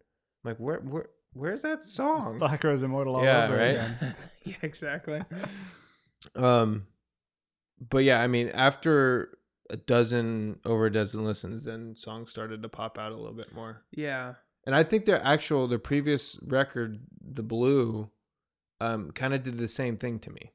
[0.44, 2.38] I'm like, where where where's that song?
[2.38, 3.70] Black Rose Immortal all Yeah, over right?
[3.70, 4.14] again.
[4.44, 5.22] yeah, exactly.
[6.36, 6.86] Um,
[7.80, 9.38] but yeah, I mean, after
[9.70, 13.54] a dozen over a dozen listens, then songs started to pop out a little bit
[13.54, 13.82] more.
[13.90, 14.34] Yeah.
[14.66, 18.10] And I think their actual their previous record, The Blue,
[18.80, 20.52] um, kind of did the same thing to me.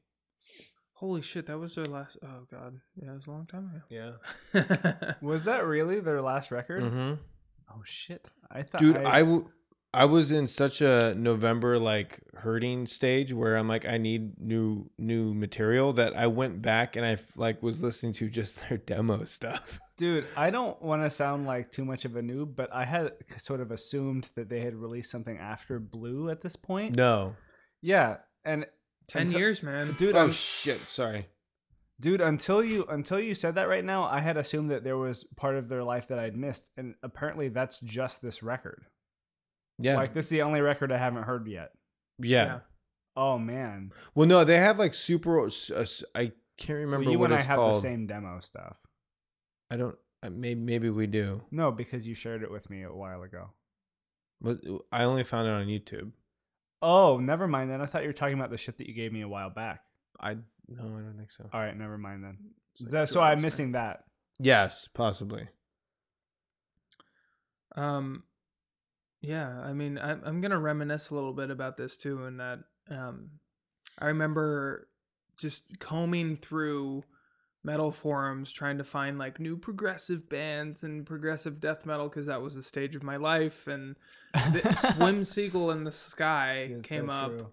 [0.93, 2.80] Holy shit, that was their last Oh god.
[2.95, 4.18] Yeah, it was a long time ago.
[4.53, 5.13] Yeah.
[5.22, 6.84] Was that really their last record?
[6.84, 7.13] Mm-hmm.
[7.70, 8.28] Oh shit!
[8.49, 9.47] I thought, Dude, I, w-
[9.93, 14.89] I was in such a Novembre like hurting stage where I'm like I need new
[14.97, 19.23] new material that I went back and I like was listening to just their demo
[19.23, 19.79] stuff.
[19.97, 23.13] dude, I don't want to sound like too much of a noob, but I had
[23.38, 26.95] sort of assumed that they had released something after Blue at this point.
[26.95, 27.35] No.
[27.81, 28.65] Yeah, and
[29.09, 29.93] 10 Until- years, man.
[29.97, 31.27] dude, oh I'm- shit, sorry.
[31.99, 35.23] dude, until you until you said that right now, I had assumed that there was
[35.38, 38.85] part of their life that I'd missed, and apparently that's just this record.
[39.80, 39.97] Yeah.
[39.97, 41.71] Like this is the only record I haven't heard yet.
[42.19, 42.45] yeah.
[42.45, 42.59] Yeah.
[43.15, 45.39] Oh man, Well, no, they have like super.
[45.41, 47.78] uh, s- I can't remember well, you what and I have called.
[47.78, 48.78] the same demo stuff.
[49.71, 49.95] I don't.
[50.21, 51.41] uh, Maybe maybe we do.
[51.49, 53.49] No, because you shared it with me a while ago.
[54.39, 54.59] But
[54.91, 56.11] I only found it on YouTube.
[56.84, 57.82] Oh, never mind then.
[57.82, 59.82] I thought you were talking about the shit that you gave me a while back.
[60.19, 60.36] I
[60.67, 61.49] no, I don't think so.
[61.51, 62.38] All right, never mind then.
[62.82, 64.03] Like That- so I'm missing that.
[64.39, 65.47] Yes, possibly.
[67.75, 68.23] Um,
[69.22, 72.59] yeah, I mean, I'm I'm gonna reminisce a little bit about this too, and that
[72.89, 73.32] um,
[73.99, 74.88] I remember
[75.38, 77.03] just combing through
[77.63, 82.41] metal forums trying to find like new progressive bands and progressive death metal because that
[82.41, 83.95] was a stage of my life, and
[84.34, 87.51] the Swim Seagull in the Sky so came up, true.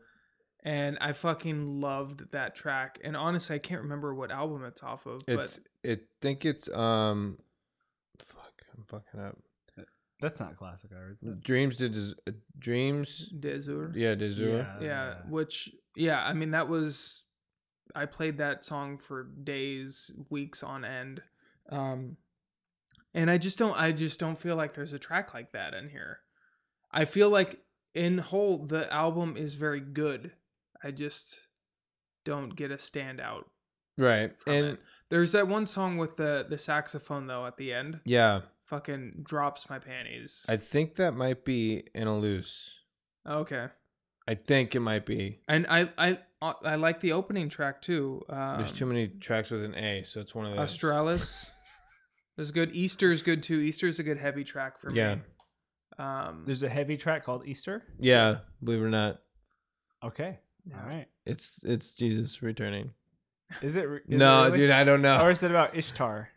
[0.63, 3.01] and I fucking loved that track.
[3.03, 6.07] And honestly, I can't remember what album it's off of, It's it.
[6.21, 7.39] Think it's um.
[8.21, 9.39] Fuck, I'm fucking up.
[10.25, 11.43] That's not classic, is it?
[11.43, 11.95] Dreams did
[12.27, 13.29] uh, dreams.
[13.31, 13.93] but d'Azur.
[13.95, 14.81] Yeah, d'Azur.
[14.81, 17.23] yeah which yeah i mean that was
[17.95, 21.23] i played that song for days weeks on end
[21.71, 22.17] um
[23.15, 25.89] and i just don't i just don't feel like there's a track like that in
[25.91, 26.19] here
[26.91, 27.61] i feel like
[27.95, 30.33] in whole the album is very good
[30.83, 31.47] i just
[32.25, 33.45] don't get a standout
[33.97, 37.73] Right, from and it there's that one song with the the saxophone though at the
[37.73, 42.71] end yeah, fucking drops my panties I think that might be in a loose.
[43.29, 43.69] okay
[44.27, 45.41] I think it might be.
[45.49, 48.23] And I, I uh, I like the opening track too.
[48.31, 50.61] Um, There's too many tracks with an A, so it's one of those.
[50.61, 51.45] Australis
[52.37, 52.75] There's good.
[52.75, 53.61] Easter's good too.
[53.61, 55.17] Easter's a good heavy track for Yeah.
[55.17, 55.21] me.
[55.99, 57.83] Um, There's a heavy track called Easter.
[58.01, 59.21] Yeah, believe it or not,
[60.03, 60.39] Okay.
[60.75, 61.07] All right.
[61.27, 62.93] it's it's Jesus returning.
[63.61, 63.83] Is it?
[63.83, 64.59] re- no, it really?
[64.59, 65.21] dude, I don't know.
[65.21, 66.31] Or is it about Ishtar,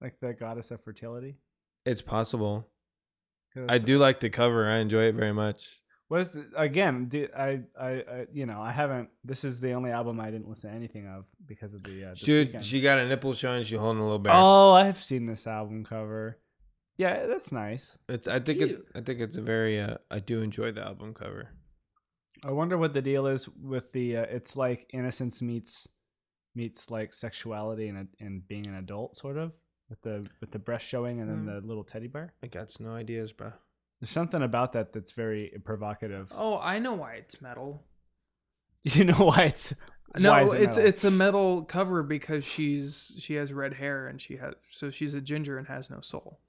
[0.00, 1.36] like the goddess of fertility?
[1.84, 2.68] It's possible.
[3.68, 4.68] I do like the cover.
[4.68, 5.78] I enjoy it very much.
[6.08, 7.06] What is the, again?
[7.06, 9.08] Do, I, I, I, you know, I haven't.
[9.24, 12.10] This is the only album I didn't listen to anything of because of the.
[12.10, 12.64] Uh, Dude, weekend.
[12.64, 13.62] she got a nipple showing.
[13.62, 14.32] She holding a little bear.
[14.34, 16.38] Oh, I've seen this album cover.
[16.98, 17.96] Yeah, that's nice.
[18.08, 18.28] it's.
[18.28, 18.66] I think it.
[18.68, 18.86] cute.
[18.94, 19.80] I think it's a very.
[19.80, 21.48] Uh, I do enjoy the album cover.
[22.44, 24.18] I wonder what the deal is with the.
[24.18, 25.88] Uh, it's like innocence meets
[26.54, 29.52] meets like sexuality and and being an adult, sort of
[29.92, 31.60] with the with the breast showing and then Mm.
[31.60, 32.32] the little teddy bear.
[32.42, 33.52] I got no ideas, bro.
[34.00, 36.32] There's something about that that's very provocative.
[36.34, 37.84] oh, I know why it's metal.
[38.84, 39.72] You know why it's
[40.16, 40.88] No, why is it it's metal?
[40.88, 45.12] it's a metal cover because she's she has red hair and she has so she's
[45.14, 46.40] a ginger and has no soul.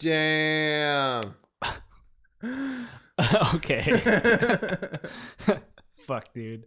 [0.00, 1.34] Damn.
[3.54, 3.82] okay.
[6.06, 6.64] Fuck, dude.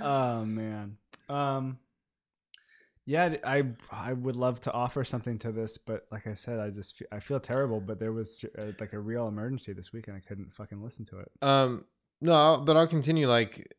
[0.00, 0.96] Oh man.
[1.28, 1.78] Um.
[3.04, 6.70] Yeah, I I would love to offer something to this, but like I said, I
[6.70, 7.80] just fe- I feel terrible.
[7.80, 11.04] But there was uh, like a real emergency this week, and I couldn't fucking listen
[11.06, 11.30] to it.
[11.42, 11.84] Um,
[12.20, 13.28] no, I'll- but I'll continue.
[13.28, 13.74] Like,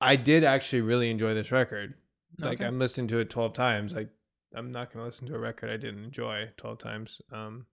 [0.00, 1.94] I did actually really enjoy this record.
[2.40, 2.66] Like, Okay.
[2.66, 3.94] I'm listening to it 12 times.
[3.94, 4.08] Like,
[4.54, 7.20] I'm not gonna listen to a record I didn't enjoy 12 times.
[7.30, 7.66] Um,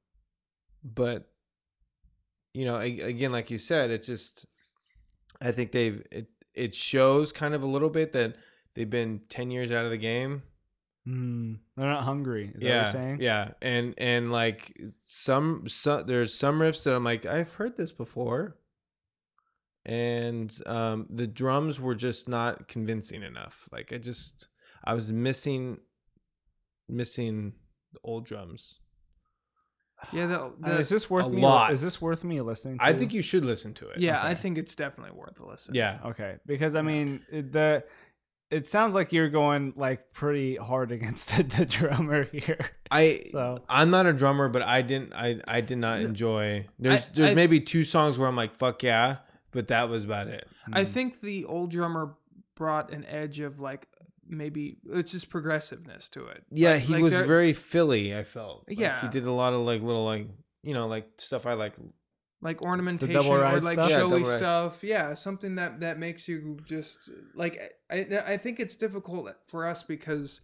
[0.83, 1.31] but
[2.53, 4.45] you know, again, like you said, it's just
[5.41, 8.35] I think they've it it shows kind of a little bit that
[8.75, 10.43] they've been 10 years out of the game.
[11.07, 12.51] Mm, they're not hungry.
[12.53, 13.17] Is that what yeah, you're saying?
[13.21, 17.91] yeah, and and like some some there's some riffs that I'm like I've heard this
[17.91, 18.55] before,
[19.83, 23.67] and um, the drums were just not convincing enough.
[23.71, 24.47] Like I just
[24.83, 25.79] I was missing
[26.87, 27.53] missing
[27.93, 28.79] the old drums.
[30.11, 31.41] Yeah, the, the- is this worth a me?
[31.41, 31.73] lot.
[31.73, 32.77] Is this worth me listening?
[32.77, 32.83] To?
[32.83, 33.99] I think you should listen to it.
[33.99, 35.73] yeah, I think it's definitely worth a listen.
[35.73, 35.97] yeah.
[36.05, 37.83] Okay, because I mean the.
[38.51, 42.59] It sounds like you're going like pretty hard against the, the drummer here.
[42.91, 46.67] I So I'm not a drummer, but I didn't I I did not enjoy.
[46.77, 49.17] There's I- there's I- maybe two songs where I'm like fuck yeah,
[49.51, 50.47] but that was about it.
[50.73, 52.15] I mm, think the old drummer
[52.55, 53.87] brought an edge of like
[54.27, 56.43] maybe it's just progressiveness to it.
[56.51, 58.15] Yeah, Like- he like was very Philly.
[58.15, 58.65] I felt.
[58.67, 58.99] Like, Yeah.
[59.01, 60.27] he did a lot of like little like
[60.63, 61.73] you know like stuff I like.
[62.43, 63.89] Like ornamentation or like stuff?
[63.89, 64.37] Showy double ride.
[64.37, 64.83] stuff.
[64.83, 69.83] Yeah, something that that makes you just like I I think it's difficult for us
[69.83, 70.41] because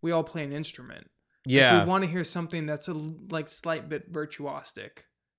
[0.00, 1.10] we all play an instrument.
[1.46, 2.94] Like, Yeah, we want to hear something that's a
[3.30, 4.90] like slight bit virtuosic.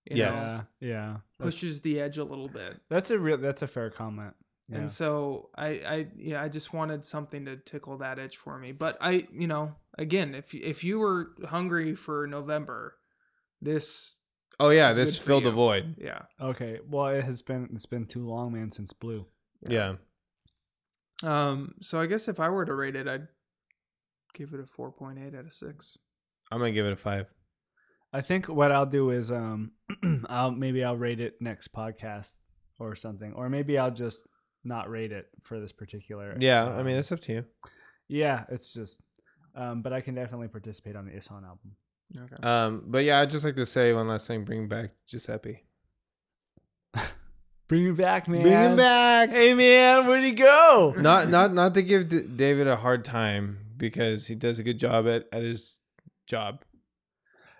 [0.10, 0.40] You Yes.
[0.40, 1.18] know, yeah, yeah.
[1.40, 2.82] pushes the edge a little bit.
[2.90, 3.38] That's a real.
[3.38, 4.34] That's a fair comment.
[4.68, 4.78] Yeah.
[4.80, 8.72] And so I, I, yeah, I just wanted something to tickle that itch for me.
[8.72, 12.94] But I, you know, again, if if you were hungry for Novembre,
[13.62, 14.14] this,
[14.62, 15.96] Oh yeah, this filled the void.
[15.98, 16.80] yeah, okay.
[16.88, 17.68] Well, it has been.
[17.74, 19.26] It's been too long, man, since Blue.
[19.68, 19.96] Yeah.
[21.24, 23.28] Um, so I guess if I were to rate it, I'd
[24.36, 25.98] give it a four point eight out of six.
[26.52, 27.26] I'm gonna give it a five.
[28.14, 29.72] I think what I'll do is um,
[30.30, 32.34] I'll maybe I'll rate it next podcast
[32.78, 34.28] or something, or maybe I'll just
[34.64, 36.36] not rate it for this particular.
[36.40, 37.46] Yeah, I mean it's up to you.
[38.08, 39.00] yeah, it's just.
[39.56, 41.76] Um, but I can definitely participate on the Ihsahn album.
[42.20, 42.48] Okay.
[42.48, 44.44] Um, but yeah, I'd just like to say one last thing.
[44.44, 45.64] Bring back Giuseppe.
[47.68, 48.42] Bring him back, man.
[48.42, 49.30] Bring him back.
[49.30, 50.94] Hey, man, where'd he go?
[50.98, 54.78] Not not not to give D- David a hard time because he does a good
[54.78, 55.80] job at at his
[56.28, 56.64] job.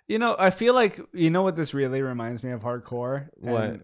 [0.08, 3.30] You know, I feel like you know what this really reminds me of hardcore.
[3.36, 3.64] What?
[3.64, 3.84] And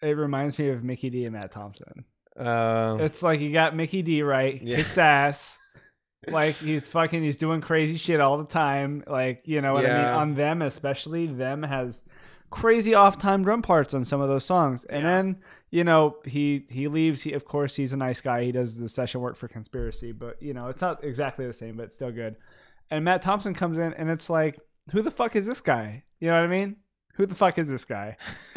[0.00, 2.06] It reminds me of Mikkey Dee and Matt Thompson.
[2.34, 4.76] Uh, It's like you got Mikkey Dee right, Yeah.
[4.78, 5.58] kicks ass.
[6.28, 9.02] Like he's fucking, he's doing crazy shit all the time.
[9.06, 10.06] Like you know what I mean.
[10.06, 12.02] On them, especially them has
[12.50, 14.84] crazy off time drum parts on some of those songs.
[14.84, 15.10] And Yeah.
[15.16, 15.36] then
[15.70, 17.22] you know he he leaves.
[17.22, 18.44] He of course he's a nice guy.
[18.44, 21.76] He does the session work for Conspiracy, but you know it's not exactly the same,
[21.76, 22.36] but it's still good.
[22.90, 24.60] And Matt Thompson comes in, and it's like,
[24.92, 26.04] who the fuck is this guy?
[26.20, 26.76] You know what I mean?
[27.14, 28.16] Who the fuck is this guy?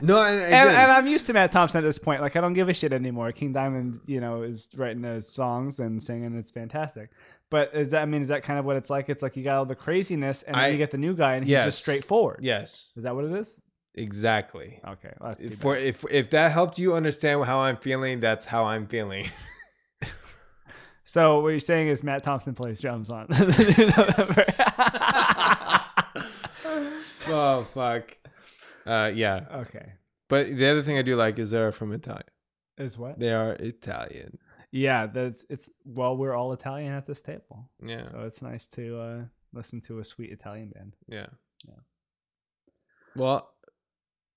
[0.00, 2.22] no, and, and, and I'm used to Matt Thompson at this point.
[2.22, 3.32] Like I don't give a shit anymore.
[3.32, 6.36] King Diamond, you know, is writing the songs and singing.
[6.38, 7.10] It's fantastic.
[7.50, 9.08] But is that I mean, is that kind of what it's like?
[9.08, 11.34] It's like you got all the craziness, and I- then you get the new guy,
[11.34, 11.64] and he's yes.
[11.66, 12.38] just straightforward.
[12.42, 13.56] yes, Is that what it is?
[13.96, 14.80] exactly.
[14.86, 15.12] Okay.
[15.20, 18.86] Well, that's For if if that helped you understand how I'm feeling, that's how I'm
[18.86, 19.26] feeling.
[21.04, 23.26] so what you're saying is Matt Thompson plays drums on.
[27.40, 28.16] oh fuck.
[28.86, 29.44] Uh, yeah.
[29.66, 29.92] okay.
[30.28, 32.22] But the other thing I do like is they're from Italia.
[32.78, 33.18] Is what?
[33.18, 34.38] They are Italian.
[34.72, 38.08] Yeah, that's it's well, we're all Italian at this table, Yeah.
[38.10, 39.20] so it's nice to uh,
[39.52, 40.94] listen to a sweet Italian band.
[41.08, 41.26] Yeah.
[41.66, 41.74] Yeah.
[43.16, 43.50] Well,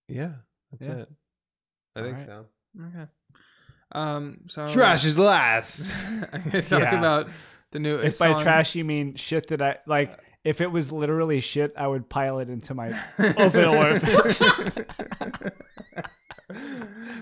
[0.07, 0.33] yeah,
[0.71, 1.03] that's Yeah.
[1.03, 1.09] it.
[1.95, 2.25] I think Alright.
[2.25, 2.45] so.
[2.87, 3.07] Okay.
[3.91, 4.39] Um.
[4.47, 5.93] So Trash is last.
[6.33, 6.97] I'm gonna talk Yeah.
[6.97, 7.29] about
[7.71, 7.97] the new.
[7.97, 11.71] If by Ihsahn- trash you mean shit that I like, if it was literally shit,
[11.77, 12.89] I would pile it into my
[13.37, 14.41] open orifice.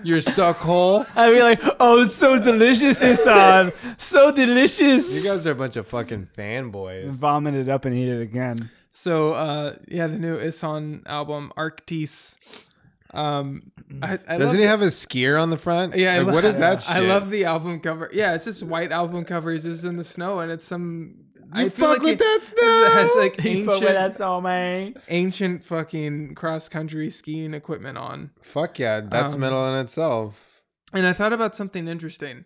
[0.04, 1.04] Your suck hole.
[1.16, 5.76] I'd be like, "Oh, it's so delicious, Ihsahn, so delicious." You guys are a bunch
[5.76, 7.10] of fucking fanboys.
[7.12, 8.68] vomit it up and eat it again.
[8.92, 12.68] So uh yeah, the new Ihsahn album Arktis.
[13.14, 13.70] Um,
[14.02, 15.94] I, I Doesn't love he have a skier on the front?
[15.94, 16.96] Yeah, Like, lo- what is that shit?
[16.96, 18.08] I love the album cover.
[18.10, 19.52] Yeah, it's this white album cover.
[19.52, 21.21] He's just in the snow, and it's some.
[21.54, 22.88] You I fuck like with it that snow.
[22.92, 24.94] has like You fuck with that ancient, man.
[25.08, 28.30] ancient fucking cross country skiing equipment on.
[28.42, 30.62] Fuck yeah, that's Um, metal in itself.
[30.92, 32.44] And I thought about something interesting.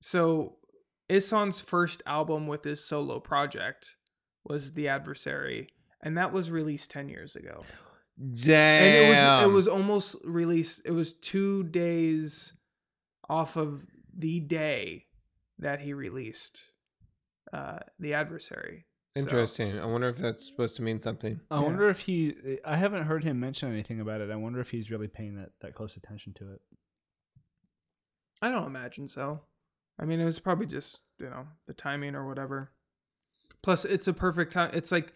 [0.00, 0.56] So,
[1.10, 3.96] Ihsahn's first album with his solo project
[4.44, 5.68] was The Adversary,
[6.02, 7.64] and that was released 10 years ago.
[8.44, 8.82] Damn.
[8.84, 10.82] And it was it was almost released.
[10.84, 12.52] It was 2 days
[13.28, 15.04] off of the day
[15.58, 16.64] that he released
[17.52, 18.84] uh The Adversary.
[19.16, 19.78] So- interesting.
[19.78, 21.40] I wonder if that's supposed to mean something.
[21.50, 21.62] I Yeah.
[21.62, 22.58] wonder if he.
[22.64, 24.30] I haven't heard him mention anything about it.
[24.30, 26.60] I wonder if he's really paying that, that close attention to it.
[28.40, 29.40] I don't imagine so.
[29.98, 32.70] I mean, it was probably just you know the timing or whatever.
[33.62, 34.70] Plus, it's a perfect time.
[34.72, 35.14] It's like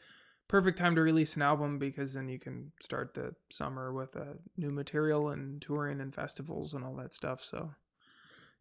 [0.48, 4.34] perfect time to release an album because then you can start the summer with uh,
[4.56, 7.44] new material and touring and festivals and all that stuff.
[7.44, 7.72] So,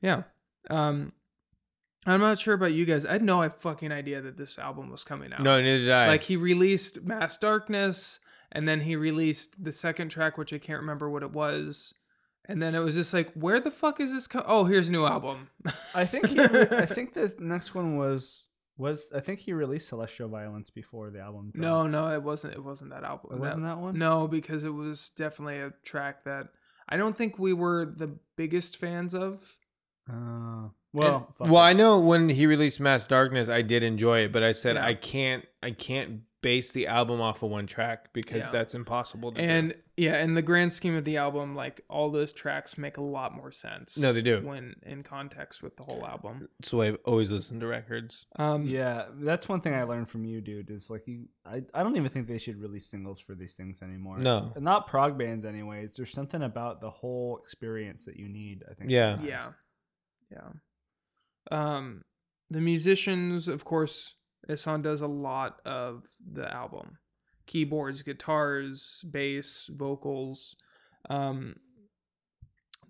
[0.01, 0.23] yeah.
[0.69, 1.13] Um,
[2.05, 3.05] I'm not sure about you guys.
[3.05, 5.41] I had no fucking idea that this album was coming out.
[5.41, 6.07] No, neither did I.
[6.07, 8.19] Like he released Mass Darkness,
[8.51, 11.93] and then he released the second track, which I can't remember what it was.
[12.45, 14.27] And then it was just like, where the fuck is this?
[14.27, 15.47] Co- oh, here's a new album.
[15.93, 16.27] I think.
[16.27, 18.47] He, I think the next one was
[18.77, 19.07] was.
[19.15, 21.51] I think he released Celestial Violence before the album.
[21.53, 21.91] no, dropped.
[21.91, 22.55] no, it wasn't.
[22.55, 23.35] It wasn't that album.
[23.35, 23.97] it wasn't that one.
[23.99, 26.47] No, because it was definitely a track that
[26.89, 29.55] I don't think we were the biggest fans of.
[30.11, 31.67] Uh, well, fuck well, it.
[31.67, 34.85] I know when he released Mass Darkness, I did enjoy it, but I said Yeah.
[34.85, 38.49] I can't, I can't base the album off of one track because Yeah.
[38.51, 39.75] that's impossible to And do.
[39.95, 43.35] yeah, in the grand scheme of the album, like all those tracks make a lot
[43.35, 43.95] more sense.
[43.95, 44.41] No, they do.
[44.41, 46.49] when in context with the whole album.
[46.63, 48.25] So I've always listened to records.
[48.37, 50.71] Um, Yeah, that's one thing I learned from you, dude.
[50.71, 53.83] Is like you, I, I don't even think they should release singles for these things
[53.83, 54.17] anymore.
[54.17, 54.51] No.
[54.59, 55.95] not prog bands, anyways.
[55.95, 58.63] There's something about the whole experience that you need.
[58.69, 58.89] I think.
[58.89, 59.21] Yeah.
[59.21, 59.49] Yeah.
[60.31, 60.51] Yeah.
[61.51, 62.03] Um
[62.49, 64.15] the musicians, of course,
[64.49, 66.97] Ihsahn does a lot of the album.
[67.47, 70.55] Keyboards, guitars, bass, vocals.
[71.09, 71.55] Um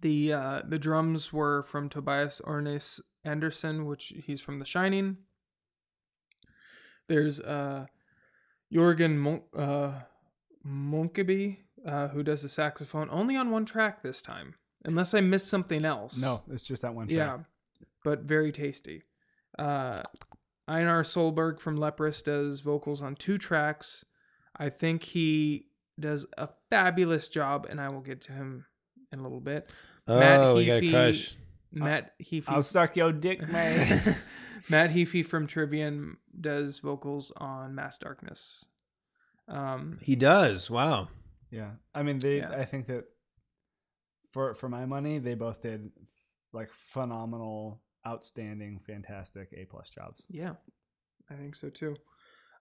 [0.01, 5.17] the uh the drums were from Tobias Ørnes Andersen, which he's from The Shining.
[7.07, 7.85] There's uh
[8.73, 10.01] Jørgen Mon- uh
[10.65, 14.55] Munkeby, uh, who does the saxophone only on one track this time.
[14.85, 16.19] Unless I missed something else.
[16.21, 17.07] No, it's just that one.
[17.07, 17.15] Track.
[17.17, 17.37] Yeah,
[18.03, 19.03] but very tasty.
[19.59, 20.01] Uh,
[20.67, 24.05] Einar Solberg from Leprous does vocals on two tracks.
[24.57, 25.67] I think he
[25.99, 28.65] does a fabulous job, and I will get to him
[29.11, 29.69] in a little bit.
[30.07, 31.35] Matt Oh, we got a crush.
[31.71, 32.45] Matt Heafy.
[32.47, 34.15] I'll suck your dick, man.
[34.69, 38.65] Matt Heafy from Trivium does vocals on Mass Darkness.
[39.47, 40.69] Um, He does.
[40.71, 41.09] Wow.
[41.49, 42.37] yeah, I mean, they.
[42.37, 42.51] Yeah.
[42.51, 43.05] I think that
[44.31, 45.91] for for my money, they both did
[46.53, 50.23] like phenomenal, outstanding, fantastic A plus jobs.
[50.29, 50.53] Yeah,
[51.29, 51.95] I think so too.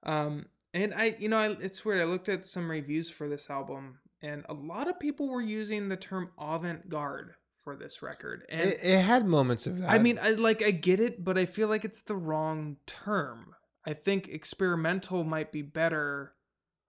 [0.03, 2.01] Um, and I, you know, I, it's weird.
[2.01, 5.89] I looked at some reviews for this album, and a lot of people were using
[5.89, 8.45] the term avant-garde for this record.
[8.49, 9.91] And It, it had moments of that.
[9.91, 13.55] I mean, I like, I get it, but I feel like it's the wrong term.
[13.85, 16.35] I think experimental might be better.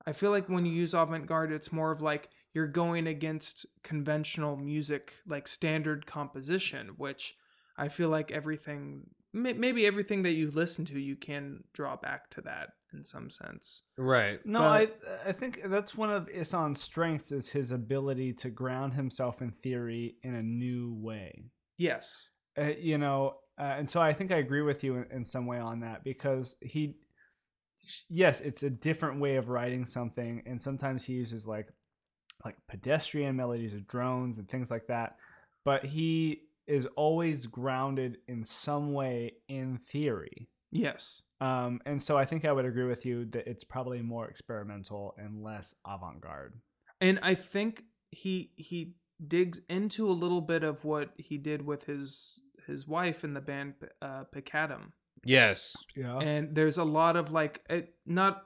[0.05, 4.58] I feel like when you use avant-garde, it's more of like you're going against conventional
[4.58, 7.36] music, like standard composition, which
[7.78, 12.41] I feel like everything, maybe everything that you listen to, you can draw back to
[12.41, 13.82] that in some sense.
[13.97, 14.45] right.
[14.45, 18.93] No, But- I I think that's one of Ihsahn's strengths is his ability to ground
[18.93, 21.45] himself in theory in a new way.
[21.78, 22.28] Yes.
[22.58, 25.45] uh, you know uh, and so i think i agree with you in, in some
[25.45, 26.97] way on that because he
[28.10, 31.68] yes it's a different way of writing something and sometimes he uses like
[32.45, 35.15] like pedestrian melodies or drones and things like that
[35.65, 41.21] but he is always grounded in some way in theory Yes.
[41.41, 45.13] um, and so i think i would agree with you that it's probably more experimental
[45.17, 46.53] and less avant-garde
[46.99, 48.93] and I think he he
[49.27, 53.41] digs into a little bit of what he did with his his wife in the
[53.41, 53.73] band
[54.03, 54.91] uh Peccatum.
[55.25, 55.75] Yes.
[55.95, 56.19] Yeah.
[56.19, 58.43] and there's a lot of like it, not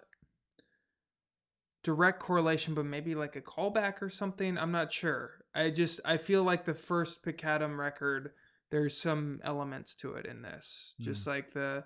[1.86, 5.32] direct correlation but maybe like a callback or something i'm not sure.
[5.54, 8.32] I just i feel like the first Peccatum record
[8.72, 10.96] there's some elements to it in this.
[11.00, 11.84] Just like the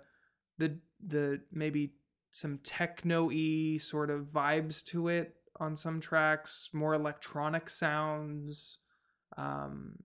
[0.57, 1.93] the the maybe
[2.31, 8.77] some techno-y sort of vibes to it on some tracks more electronic sounds
[9.37, 9.97] um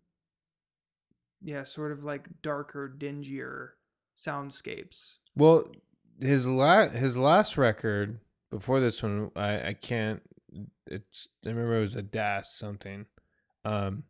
[1.43, 3.71] yeah sort of like darker dingier
[4.17, 5.19] soundscapes.
[5.37, 5.65] Well,
[6.21, 8.21] his la- his last record
[8.59, 10.23] before this one, I I can't.
[10.87, 13.07] It's I remember it was a Das something.
[13.65, 14.05] Um,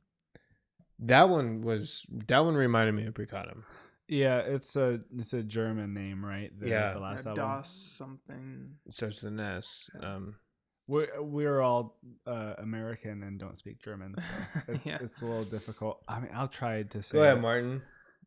[0.98, 3.62] that one was that one reminded me of Peccatum.
[4.08, 6.50] yeah, it's a it's a German name, right?
[6.58, 6.92] The, Yeah.
[6.94, 7.44] The last album.
[7.44, 7.68] DOS
[7.98, 8.70] something.
[8.86, 9.88] It starts with an S.
[10.00, 10.36] Um,
[10.86, 14.24] We're we're all uh, American and don't speak German, so
[14.68, 14.98] it's Yeah.
[15.00, 16.02] it's a little difficult.
[16.08, 17.12] I mean, I'll try to say.
[17.18, 17.40] go ahead, it.
[17.40, 17.82] Martin.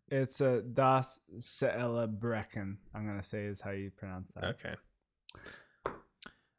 [0.10, 2.78] It's a Das Brecken.
[2.96, 4.46] I'm gonna say is how you pronounce that.
[4.56, 4.76] Okay,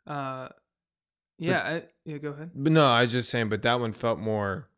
[0.09, 0.49] Uh,
[1.39, 2.19] yeah, I, yeah.
[2.19, 2.51] Go ahead.
[2.55, 4.69] but no, I was just saying, but that one felt more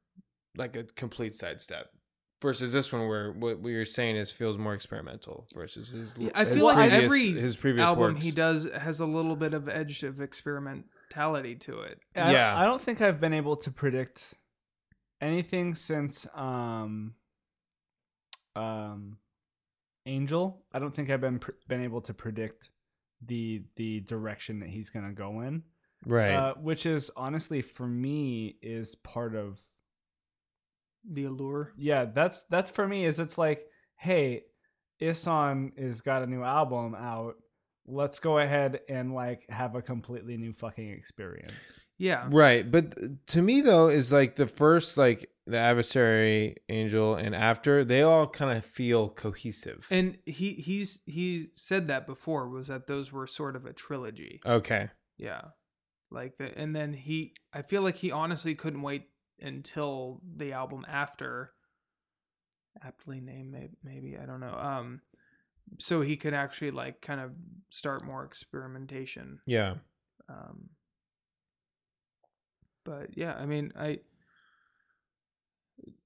[0.57, 1.87] like a complete sidestep
[2.43, 6.19] versus this one, where what we are saying is feels more experimental versus his.
[6.19, 8.23] Yeah, I his feel like previous- every his previous Album works.
[8.25, 12.01] he does has a little bit of edge of experimentality to it.
[12.17, 12.59] I Yeah.
[12.61, 14.35] I don't think I've been able to predict
[15.21, 17.15] anything since um
[18.57, 19.19] um
[20.07, 20.63] Angel.
[20.73, 22.71] I don't think I've been pr- been able to predict
[23.27, 25.63] the the direction that he's gonna go in.
[26.07, 26.33] right.
[26.35, 29.59] Uh, which is honestly for me is part of
[31.11, 31.73] The allure.
[31.77, 33.67] yeah that's that's for me is it's like
[33.97, 34.43] hey
[35.01, 37.37] Ihsahn is got a new album out
[37.87, 42.29] let's go ahead and like have a completely new fucking experience Yeah.
[42.31, 42.95] Right, but
[43.29, 48.27] to me though is like the first like the adversary angel and after they all
[48.27, 49.87] kind of feel cohesive.
[49.91, 54.41] And he he's he said that before was that those were sort of a trilogy.
[54.47, 54.89] okay.
[55.19, 55.43] Yeah.
[56.11, 59.09] Like the, and then he I feel like he honestly couldn't wait
[59.41, 61.53] until the album after
[62.83, 64.57] aptly named maybe, maybe I don't know.
[64.57, 65.01] Um
[65.79, 67.33] so he could actually like kind of
[67.69, 69.41] start more experimentation.
[69.47, 69.75] Yeah.
[70.29, 70.71] Um
[72.85, 74.01] but yeah, I mean, I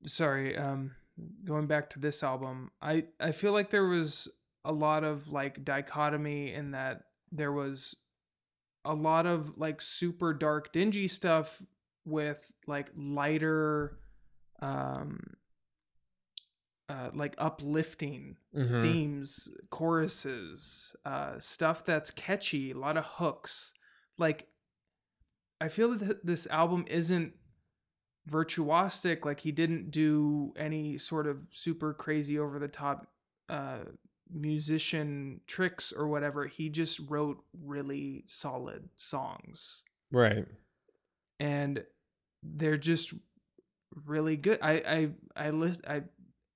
[0.06, 0.94] sorry, um
[1.44, 4.28] going back to this album, I I feel like there was
[4.64, 7.96] a lot of like dichotomy in that there was
[8.84, 11.62] a lot of like super dark dingy stuff
[12.04, 13.98] with like lighter
[14.60, 15.34] um
[16.88, 18.82] uh like uplifting Mhm.
[18.82, 23.72] themes, choruses, uh, stuff that's catchy, a lot of hooks.
[24.18, 24.48] Like,
[25.60, 27.34] I feel that th- this album isn't
[28.28, 29.24] virtuosic.
[29.24, 33.06] Like, he didn't do any sort of super crazy over the top
[33.48, 33.80] uh,
[34.32, 36.46] musician tricks or whatever.
[36.46, 40.46] He just wrote really solid songs Right.
[41.38, 41.84] and
[42.42, 43.14] they're just
[44.06, 44.58] really good.
[44.62, 44.72] I
[45.36, 46.02] I I list I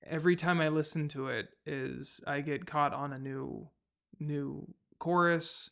[0.04, 3.68] every time I listen to it is I get caught on a new
[4.18, 4.66] new
[4.98, 5.70] chorus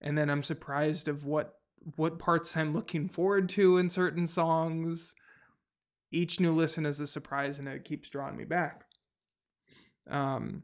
[0.00, 1.54] and then I'm surprised of what
[1.96, 5.14] what parts I'm looking forward to in certain songs.
[6.12, 8.84] Each new listen is a surprise and it keeps drawing me back.
[10.06, 10.62] Um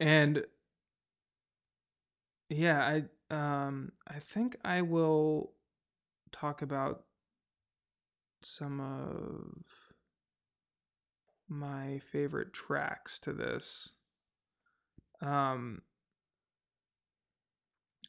[0.00, 0.44] and
[2.48, 5.52] yeah, I um I think I will
[6.32, 7.04] talk about
[8.42, 9.64] some of
[11.48, 13.92] my favorite tracks to this.
[15.20, 15.82] Um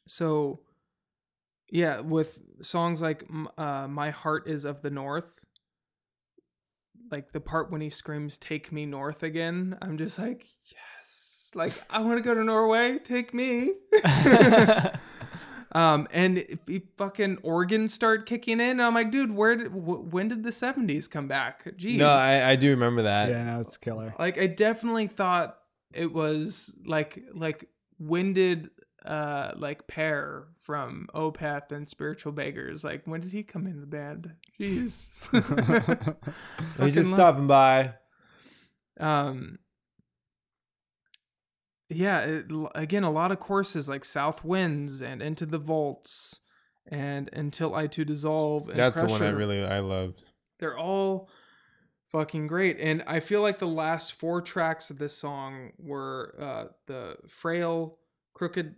[0.06, 0.60] so
[1.70, 3.24] yeah, with songs like
[3.56, 5.30] uh My Heart is of the North,
[7.10, 11.52] like the part when he screams take me north again, I'm just like, yes.
[11.54, 13.72] Like I want to go to Norway, take me.
[15.72, 20.10] Um, and if the fucking organs start kicking in, I'm like, dude, where did, wh-
[20.12, 21.64] when did the 70s come back?
[21.76, 21.98] Jeez.
[21.98, 23.28] No, I, I do remember that.
[23.28, 25.58] yeah no it's killer like I definitely thought
[25.92, 28.70] it was like like when did
[29.08, 33.86] uh like Per from Opeth and Spiritual Beggars like when did he come in the
[33.86, 34.32] band?
[34.60, 35.30] Jeez.
[36.84, 37.94] He's just lo- stopping by.
[39.00, 39.58] um
[41.90, 46.40] yeah it, again a lot of courses like south winds and into the vaults
[46.90, 50.24] and until i too dissolve and That's the one I really I loved.
[50.58, 51.30] they're all
[52.12, 56.64] fucking great and i feel like the last four tracks of this song were uh
[56.86, 57.98] the frail
[58.34, 58.74] crooked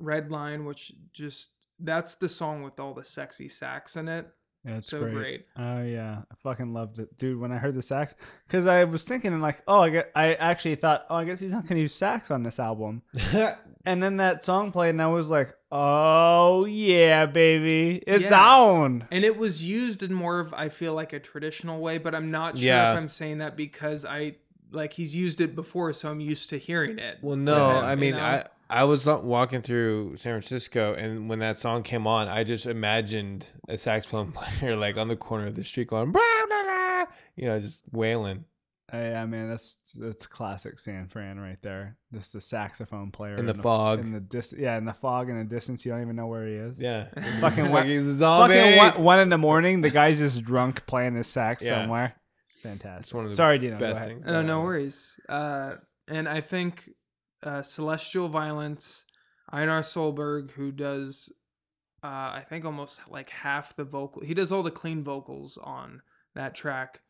[0.00, 4.26] red line which just that's the song with all the sexy sax in it
[4.66, 5.46] Yeah, it's so great.
[5.56, 7.40] Oh yeah, I fucking loved it, dude.
[7.40, 8.14] When I heard the sax,
[8.46, 11.50] because I was thinking like, oh, I get, I actually thought, oh, I guess he's
[11.52, 13.00] not gonna use sax on this album.
[13.86, 18.54] and then that song played, and I was like, oh yeah, baby, it's Yeah.
[18.58, 19.08] on.
[19.10, 22.30] And it was used in more of I feel like a traditional way, but I'm
[22.30, 22.92] not sure Yeah.
[22.92, 24.36] if I'm saying that because I
[24.72, 27.16] like he's used it before, so I'm used to hearing it.
[27.22, 28.22] Well, no, him, I you mean, know?
[28.22, 32.66] I I was walking through San Francisco, and when that song came on, I just
[32.66, 37.04] imagined a saxophone player like on the corner of the street going, blah, blah, blah,
[37.36, 38.44] you know, just wailing
[38.92, 41.96] Hey, I mean, that's that's classic San Fran right there.
[42.12, 44.00] Just the saxophone player in the fog.
[44.00, 45.86] in the dis- yeah, in the fog in the distance.
[45.86, 46.76] You don't even know where he is.
[46.80, 47.06] yeah,
[47.40, 48.54] Fucking like he's a zombie.
[48.56, 51.82] Fucking one, one in the morning, the guy's just drunk playing his sax Yeah.
[51.82, 52.16] somewhere.
[52.64, 53.04] Fantastic.
[53.04, 53.78] It's one of the Sorry, Dino.
[53.78, 54.08] go best ahead.
[54.08, 54.26] things.
[54.26, 55.20] Oh, no worries.
[55.28, 55.74] Uh,
[56.08, 56.90] and I think
[57.42, 59.04] uh, Celestial Violence,
[59.50, 61.32] Einar Solberg, who does,
[62.02, 66.02] uh, I think almost like half the vocal, he does all the clean vocals on
[66.34, 67.00] that track.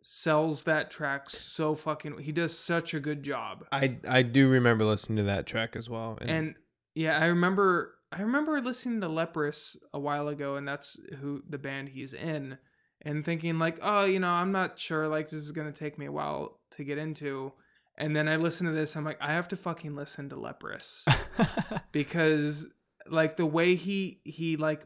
[0.00, 2.18] Sells that track so fucking.
[2.18, 3.64] He does such a good job.
[3.72, 6.54] I I do remember listening to that track as well, and, And
[6.94, 7.94] yeah, I remember.
[8.12, 12.58] I remember listening to Leprous a while ago, and that's who the band he's in,
[13.02, 15.08] and thinking like, oh, you know, I'm not sure.
[15.08, 17.52] Like this is gonna take me a while to get into.
[17.98, 21.04] And then I listen to this, I'm like, I have to fucking listen to Leprous.
[21.92, 22.66] Because
[23.10, 24.82] like the way he he like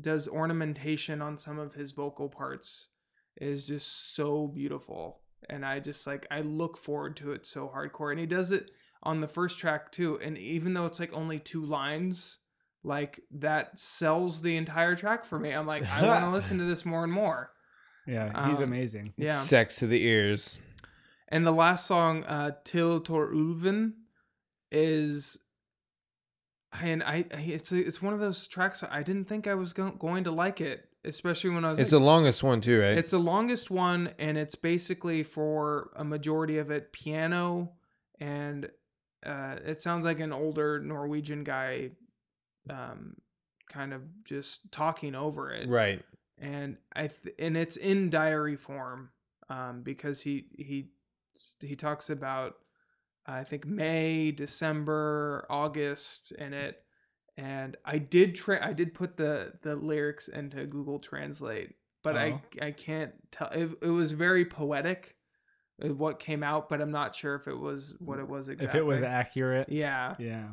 [0.00, 2.88] does ornamentation on some of his vocal parts
[3.40, 5.20] is just so beautiful.
[5.48, 8.10] And i just like i look forward to it so hardcore.
[8.10, 8.70] And he does it
[9.02, 10.18] on the first track too.
[10.22, 12.38] And even though it's like only two lines
[12.82, 15.50] like that sells the entire track for me.
[15.52, 17.50] I'm like i want to listen to this more and more.
[18.06, 19.14] Yeah, he's Um, amazing.
[19.16, 19.38] yeah.
[19.38, 20.60] Sex to the ears.
[21.28, 23.92] And the last song, uh, Til Tor Ulven,
[24.70, 25.38] is,
[26.82, 29.72] and I, I it's a, it's one of those tracks I didn't think I was
[29.72, 31.78] go- going to like it, especially when I was.
[31.78, 32.98] It's like- the longest one too, right?
[32.98, 37.72] it's the longest one, and it's basically for a majority of it piano,
[38.20, 38.68] and
[39.24, 41.90] uh, it sounds like an older Norwegian guy,
[42.68, 43.14] um,
[43.70, 46.02] kind of just talking over it right.
[46.38, 49.10] and I th- and it's in diary form
[49.48, 50.90] um, because he he
[51.60, 52.56] he talks about
[53.26, 56.82] I think May, December, August in it,
[57.38, 62.18] and I did tra- I did put the the lyrics into Google Translate, but Oh.
[62.20, 63.48] I I can't tell.
[63.48, 65.16] It, it was very poetic,
[65.82, 68.78] uh, what came out, but I'm not sure if it was what it was exactly.
[68.78, 70.48] If it was accurate, yeah, yeah.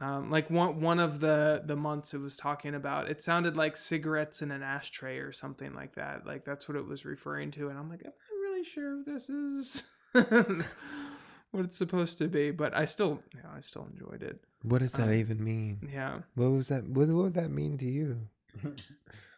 [0.00, 3.78] um, like one one of the the months it was talking about, it sounded like
[3.78, 6.26] cigarettes in an ashtray or something like that.
[6.26, 9.06] Like that's what it was referring to, and I'm like, I'm I really sure if
[9.06, 9.84] this is
[11.50, 12.50] what it's supposed to be?
[12.50, 14.44] But I still, know, I still enjoyed it.
[14.62, 15.88] What does that Um, even mean?
[15.92, 16.84] Yeah, What was that?
[16.88, 18.28] What, what would that mean to you?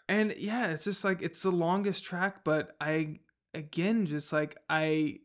[0.08, 3.20] and yeah, it's just like it's the longest track, but I
[3.54, 5.20] again just like I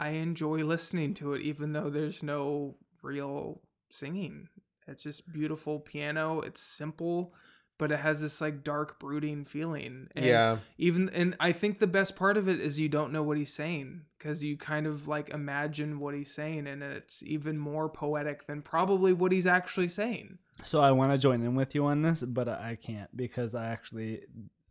[0.00, 3.60] I enjoy listening to it, even though there's no real
[3.90, 4.48] singing.
[4.86, 6.40] It's just beautiful piano.
[6.42, 7.34] It's simple,
[7.78, 10.08] but it has this like dark, brooding feeling.
[10.16, 13.22] And yeah, Even and I think the best part of it is you don't know
[13.22, 17.58] what he's saying because you kind of like imagine what he's saying, and it's even
[17.58, 20.38] more poetic than probably what he's actually saying.
[20.64, 23.54] So I want to join in with you on this, but I I can't because
[23.54, 24.22] I actually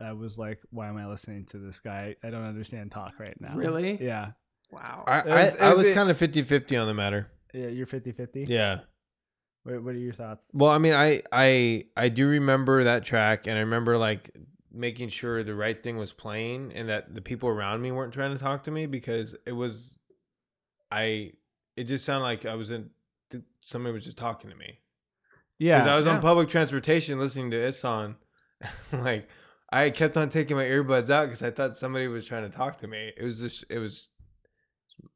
[0.02, 2.15] I was like, why am I listening to this guy?
[2.23, 3.56] I don't understand talk right now.
[3.56, 4.03] Really?
[4.03, 4.32] Yeah.
[4.72, 5.03] Wow.
[5.07, 7.27] I Is- I, I is was it- kind of 50-50 on the matter.
[7.53, 8.49] Yeah, you're 50-50?
[8.49, 8.80] Yeah.
[9.66, 10.48] What, what are your thoughts?
[10.54, 14.30] Well, I mean, I I I do remember that track, and I remember like
[14.72, 18.32] making sure the right thing was playing, and that the people around me weren't trying
[18.32, 19.98] to talk to me because it was,
[20.92, 21.32] I,
[21.76, 22.90] it just sounded like I was in,
[23.60, 24.80] somebody was just talking to me
[25.58, 25.78] Yeah.
[25.78, 26.14] because I was yeah.
[26.16, 28.16] on public transportation listening to Ihsahn,
[28.92, 29.30] like
[29.72, 32.78] I kept on taking my earbuds out because I thought somebody was trying to talk
[32.78, 33.14] to me.
[33.18, 34.10] It was just it was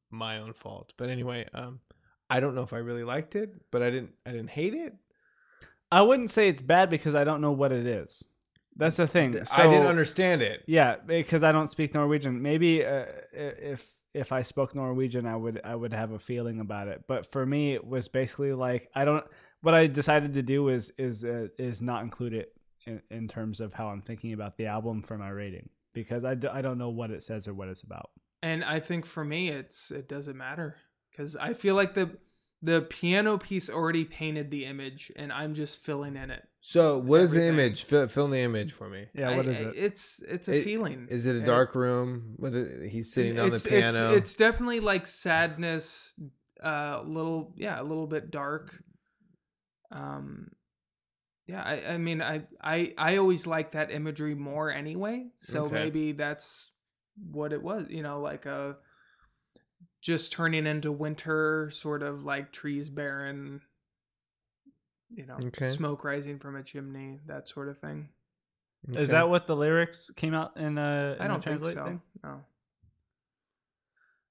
[0.09, 1.81] my own fault, but anyway, um,
[2.29, 4.93] I don't know if I really liked it, but I didn't I didn't hate it.
[5.91, 8.23] I wouldn't say it's bad because I don't know what it is.
[8.75, 9.35] That's the thing.
[9.51, 10.63] I didn't understand it.
[10.67, 12.41] Yeah, because I don't speak Norwegian.
[12.41, 16.87] Maybe uh, if if I spoke Norwegian, I would I would have a feeling about
[16.87, 17.03] it.
[17.07, 19.25] But for me, it was basically like I don't.
[19.61, 22.53] What I decided to do is is uh, is not include it
[22.85, 26.35] in, in terms of how I'm thinking about the album for my rating because I,
[26.35, 28.11] d- I don't know what it says or what it's about.
[28.41, 30.77] And I think for me, it's it doesn't matter
[31.19, 32.17] because I feel like the
[32.61, 36.43] the piano piece already painted the image, and I'm just filling in it.
[36.61, 37.83] So, what is the image?
[37.83, 39.07] Fill, fill in the image for me.
[39.13, 39.73] Yeah, what I- is it?
[39.75, 41.07] It's it's a It- feling.
[41.09, 42.35] Is it a And dark room?
[42.37, 44.09] What is, he's sitting on the it's, piano.
[44.11, 46.17] It's, it's definitely like sadness,
[46.61, 48.81] a uh, little yeah, a little bit dark.
[49.91, 50.51] Um,
[51.47, 55.27] Yeah, I, I mean, I, I, I always like that imagery more anyway.
[55.37, 55.73] So Okay.
[55.75, 56.71] maybe that's
[57.31, 57.87] what it was.
[57.89, 58.77] You know, like a
[60.01, 63.61] just turning into winter, sort of like trees barren.
[65.11, 65.69] You know, Okay.
[65.69, 68.09] smoke rising from a chimney, that sort of thing.
[68.89, 70.77] Is that what the lyrics came out in?
[70.77, 71.83] Uh, in I don't think so.
[71.85, 72.01] thing?
[72.23, 72.41] No.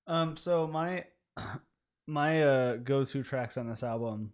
[0.06, 1.04] Um, so my
[2.06, 4.32] my uh go-to tracks on this album.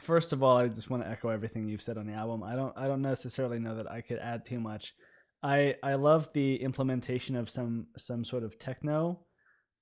[0.00, 2.42] First of all, I just want to echo everything you've said on the album.
[2.42, 4.94] I don't I don't necessarily know that I could add too much.
[5.42, 9.20] I I love the implementation of some some sort of techno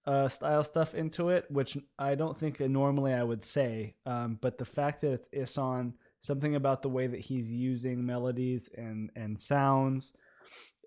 [0.06, 3.96] uh, style stuff into it, which I don't think normally I would say.
[4.06, 8.68] Um, but the fact that it's Ihsahn, something about the way that he's using melodies
[8.76, 10.12] and and sounds,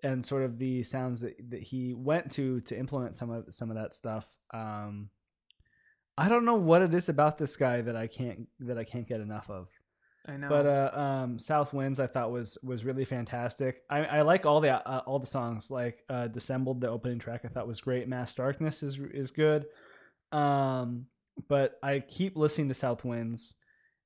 [0.02, 3.70] and sort of the sounds that, that he went to to implement some of some
[3.70, 4.26] of that stuff.
[4.54, 5.10] Um,
[6.16, 9.08] I don't know what it is about this guy that I can't that I can't
[9.08, 9.68] get enough of.
[10.26, 10.48] I know.
[10.48, 13.82] But uh, um, South Winds I thought was was really fantastic.
[13.88, 15.70] I, I like all the uh, all the songs.
[15.70, 18.08] Like uh, Dissembled, the opening track, I thought was great.
[18.08, 19.66] Mass Darkness is is good.
[20.32, 21.06] Um,
[21.48, 23.54] but I keep listening to South Winds,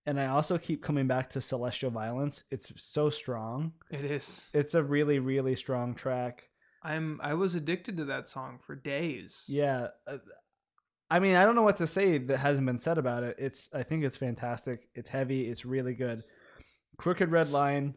[0.06, 2.44] and I also keep coming back to Celestial Violence.
[2.50, 3.72] It's so strong.
[3.90, 4.44] it is.
[4.54, 6.44] It's a really really strong track.
[6.82, 7.18] I'm.
[7.22, 9.46] I was addicted to that song for days.
[9.48, 9.88] Yeah.
[11.14, 13.36] Uh, I mean, I don't know what to say that hasn't been said about it.
[13.38, 14.88] It's I think it's fantastic.
[14.94, 15.48] It's heavy.
[15.48, 16.24] It's really good.
[16.96, 17.94] Crooked Red Line.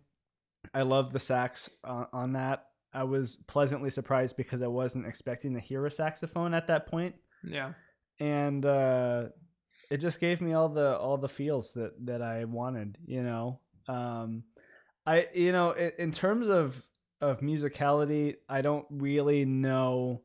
[0.74, 2.66] I love the sax on, on that.
[2.94, 7.16] I was pleasantly surprised because I wasn't expecting to hear a saxophone at that point,
[7.44, 7.74] Yeah.
[8.20, 9.26] and uh,
[9.92, 12.98] it just gave me all the all the feels that that I wanted.
[13.06, 14.44] You know, um,
[15.06, 16.82] I you know in, in terms of
[17.22, 20.24] of musicality, I don't really know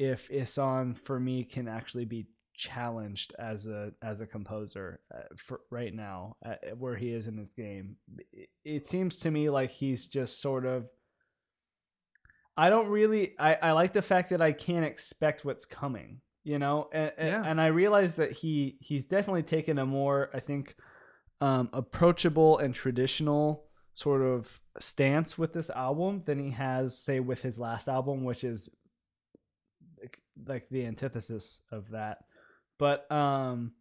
[0.00, 5.60] if Ihsahn for me can actually be challenged as a as a composer uh, for
[5.70, 7.96] right now uh, where he is in this game.
[8.32, 10.86] It, it seems to me like he's just sort of.
[12.56, 13.34] I don't really.
[13.38, 16.22] I I like the fact that I can't expect what's coming.
[16.44, 17.42] You know, and and, Yeah.
[17.44, 20.76] and I realize that he he's definitely taken a more I think
[21.42, 27.42] um, approachable and traditional sort of stance with this album than he has say with
[27.42, 28.70] his last album which is
[30.46, 32.18] like, the antithesis of that.
[32.78, 33.72] But um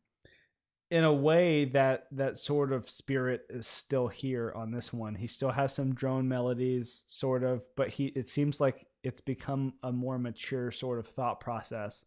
[0.91, 5.13] in a way that that sort of spirit is still here on this one.
[5.13, 9.73] He still has some drone melodies sort of but he it seems like it's become
[9.83, 12.03] a more mature sort of thought process.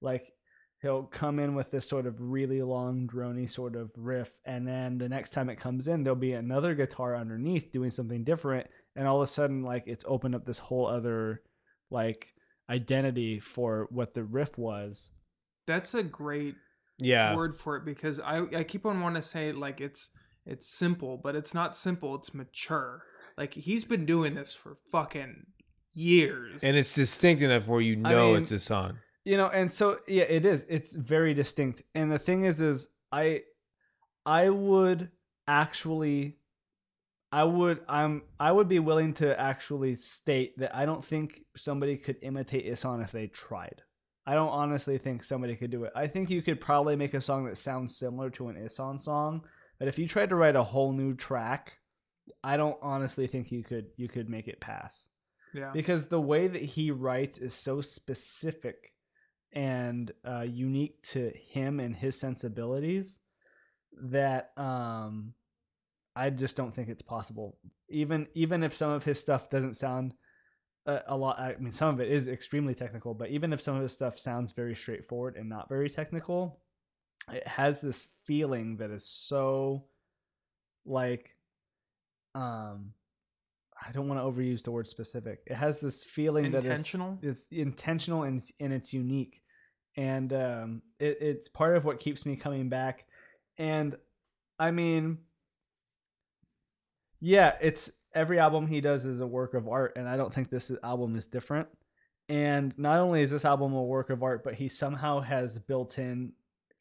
[0.00, 0.32] Like
[0.82, 4.98] he'll come in with this sort of really long drony sort of riff and then
[4.98, 9.08] the next time it comes in there'll be another guitar underneath doing something different and
[9.08, 11.40] all of a sudden like it's opened up this whole other
[11.90, 12.33] like
[12.70, 15.10] identity for what the riff was
[15.66, 16.54] That's a great
[16.98, 17.34] Yeah.
[17.36, 20.10] word for it because I I keep on wanting to say like it's
[20.46, 22.14] it's simple, but it's not simple.
[22.16, 23.02] It's mature.
[23.38, 25.46] Like he's been doing this for fucking
[25.94, 28.98] years, And it's distinct enough where you know mean- it's a song.
[29.24, 32.88] you know and so yeah it is it's very distinct and the thing is is
[33.10, 33.40] i
[34.26, 35.10] i would
[35.48, 36.36] actually
[37.34, 41.96] i would i'm i would be willing to actually state that i don't think somebody
[41.96, 43.82] could imitate Ihsahn if they tried.
[44.26, 45.92] I don't honestly think somebody could do it.
[45.94, 49.42] I think you could probably make a song that sounds similar to an Ihsahn song
[49.78, 51.72] but if you tried to write a whole new track
[52.42, 55.08] i don't honestly think you could you could make it pass.
[55.52, 55.70] Yeah.
[55.72, 58.92] because the way that he writes is so specific
[59.52, 63.20] and uh, unique to him and his sensibilities
[64.02, 65.34] that um,
[66.16, 67.58] I just don't think it's possible.
[67.88, 70.14] Even even if some of his stuff doesn't sound
[70.86, 73.76] a, a lot, I mean, some of it is extremely technical, but even if some
[73.76, 76.60] of his stuff sounds very straightforward and not very technical,
[77.32, 79.84] it has this feeling that is so
[80.86, 81.30] like
[82.34, 82.92] um
[83.86, 85.40] I don't want to overuse the word specific.
[85.46, 87.18] It has this feeling that is Intentional.
[87.22, 89.42] it's intentional and and it's unique,
[89.96, 93.04] and um, it, it's part of what keeps me coming back.
[93.58, 93.96] And
[94.58, 95.18] I mean,
[97.20, 100.50] yeah, it's every album he does is a work of art, and I don't think
[100.50, 101.68] this album is different.
[102.28, 105.98] And not only is this album a work of art, but he somehow has built
[105.98, 106.32] in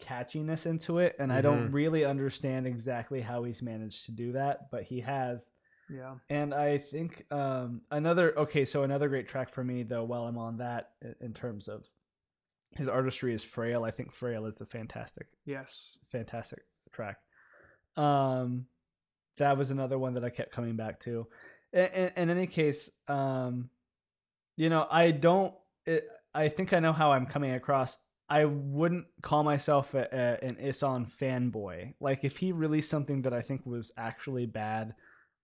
[0.01, 1.73] catchiness into it, and I don't Mhm.
[1.73, 5.51] really understand exactly how he's managed to do that, but he has.
[5.89, 6.15] Yeah.
[6.29, 10.37] And I think um, another okay, so another great track for me though, while I'm
[10.37, 11.85] on that, in terms of
[12.71, 15.97] his artistry is "Frail." I think "Frail" is a fantastic, Yes.
[16.11, 17.17] fantastic track.
[17.97, 18.65] Um,
[19.37, 21.27] that was another one that I kept coming back to.
[21.71, 23.69] In, in, in any case, um,
[24.55, 25.53] you know, I don't.
[25.85, 27.97] It, I think I know how I'm coming across.
[28.29, 31.93] I wouldn't call myself a, a, an Ihsahn fanboy.
[31.99, 34.95] Like if he released something that I think was actually bad,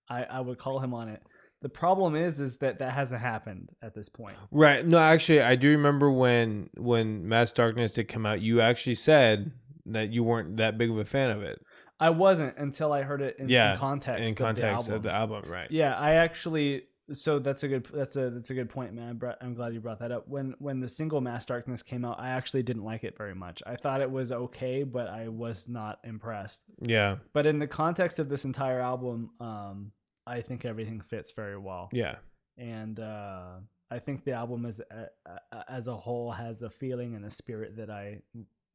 [0.09, 1.21] I, I would call him on it.
[1.61, 4.35] The problem is, is that that hasn't happened at this point.
[4.49, 4.85] Right.
[4.85, 8.41] No, actually, I do remember when when Mass Darkness did come out.
[8.41, 9.51] You actually said
[9.87, 11.59] that you weren't that big of a fan of it.
[11.99, 14.23] I wasn't until I heard it in, Yeah, in context.
[14.23, 14.93] in of context the album.
[14.95, 15.69] of the album, right?
[15.71, 16.83] Yeah, I actually.
[17.11, 17.87] So that's a good.
[17.91, 19.19] That's a that's a good point, man.
[19.41, 20.27] I'm glad you brought that up.
[20.27, 23.63] When when the single Mass Darkness came out, I actually didn't like it very much.
[23.65, 26.61] I thought it was okay, but I was not impressed.
[26.81, 27.15] Yeah.
[27.33, 29.91] But in the context of this entire album, um,
[30.27, 31.89] I think everything fits very well.
[31.91, 32.17] Yeah.
[32.59, 33.53] And uh,
[33.89, 37.31] I think the album as a, a- as a whole has a feeling and a
[37.31, 38.19] spirit that I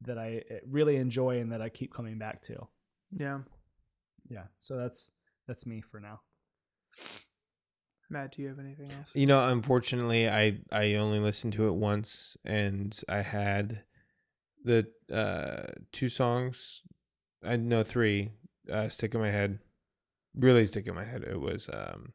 [0.01, 2.67] that I really enjoy and that I keep coming back to.
[3.15, 3.39] Yeah.
[4.29, 4.43] Yeah.
[4.59, 5.11] So that's
[5.47, 6.21] that's me for now.
[8.09, 9.15] Matt, do you have anything else?
[9.15, 13.81] You know, unfortunately, I I only listened to it once, and I had
[14.63, 16.81] the uh too songs.
[17.43, 18.31] I know three
[18.71, 19.59] uh, stick in my head.
[20.35, 21.23] Really stick in my head.
[21.23, 22.13] It was um.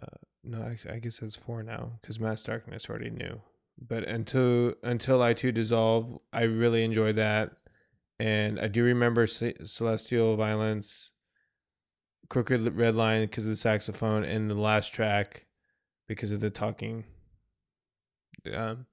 [0.00, 3.40] Uh, no, I, I guess it's four now because Mass Darkness already knew.
[3.80, 7.52] But until until I two dissolve, I really enjoyed that,
[8.18, 11.12] and I do remember Ce- Celestial Violence,
[12.28, 15.46] Crooked Red Line because of the saxophone, and the last track
[16.06, 17.04] because of the talking.
[18.52, 18.86] Um,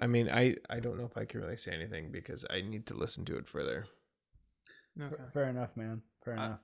[0.00, 2.86] I mean, I I don't know if I can really say anything because I need
[2.86, 3.86] to listen to it further.
[5.00, 5.22] Okay.
[5.32, 6.02] Fair enough, man.
[6.24, 6.60] Fair Uh, enough.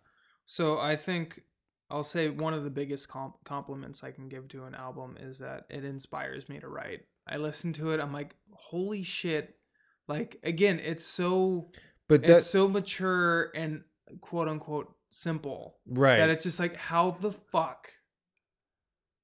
[0.46, 1.42] So I think
[1.90, 5.38] I'll say one of the biggest comp- compliments I can give to an album is
[5.38, 7.06] that it inspires me to write.
[7.26, 9.57] I listen to it, I'm like, holy shit!
[10.08, 11.70] Like again, it's so
[12.08, 13.84] But it's that's so mature and
[14.20, 16.18] quote unquote simple right.
[16.18, 17.92] that it's just like, how the fuck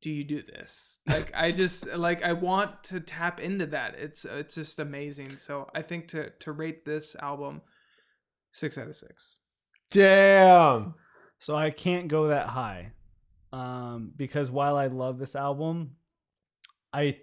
[0.02, 1.01] do you do this?
[1.06, 3.94] Like I just like I want to tap into that.
[3.98, 5.36] It's it's just amazing.
[5.36, 7.62] So I think to to rate this album
[8.52, 9.39] six out of six.
[9.90, 10.94] Damn.
[11.39, 12.93] So I can't go that high,
[13.52, 15.97] um, because while I love this album,
[16.93, 17.19] I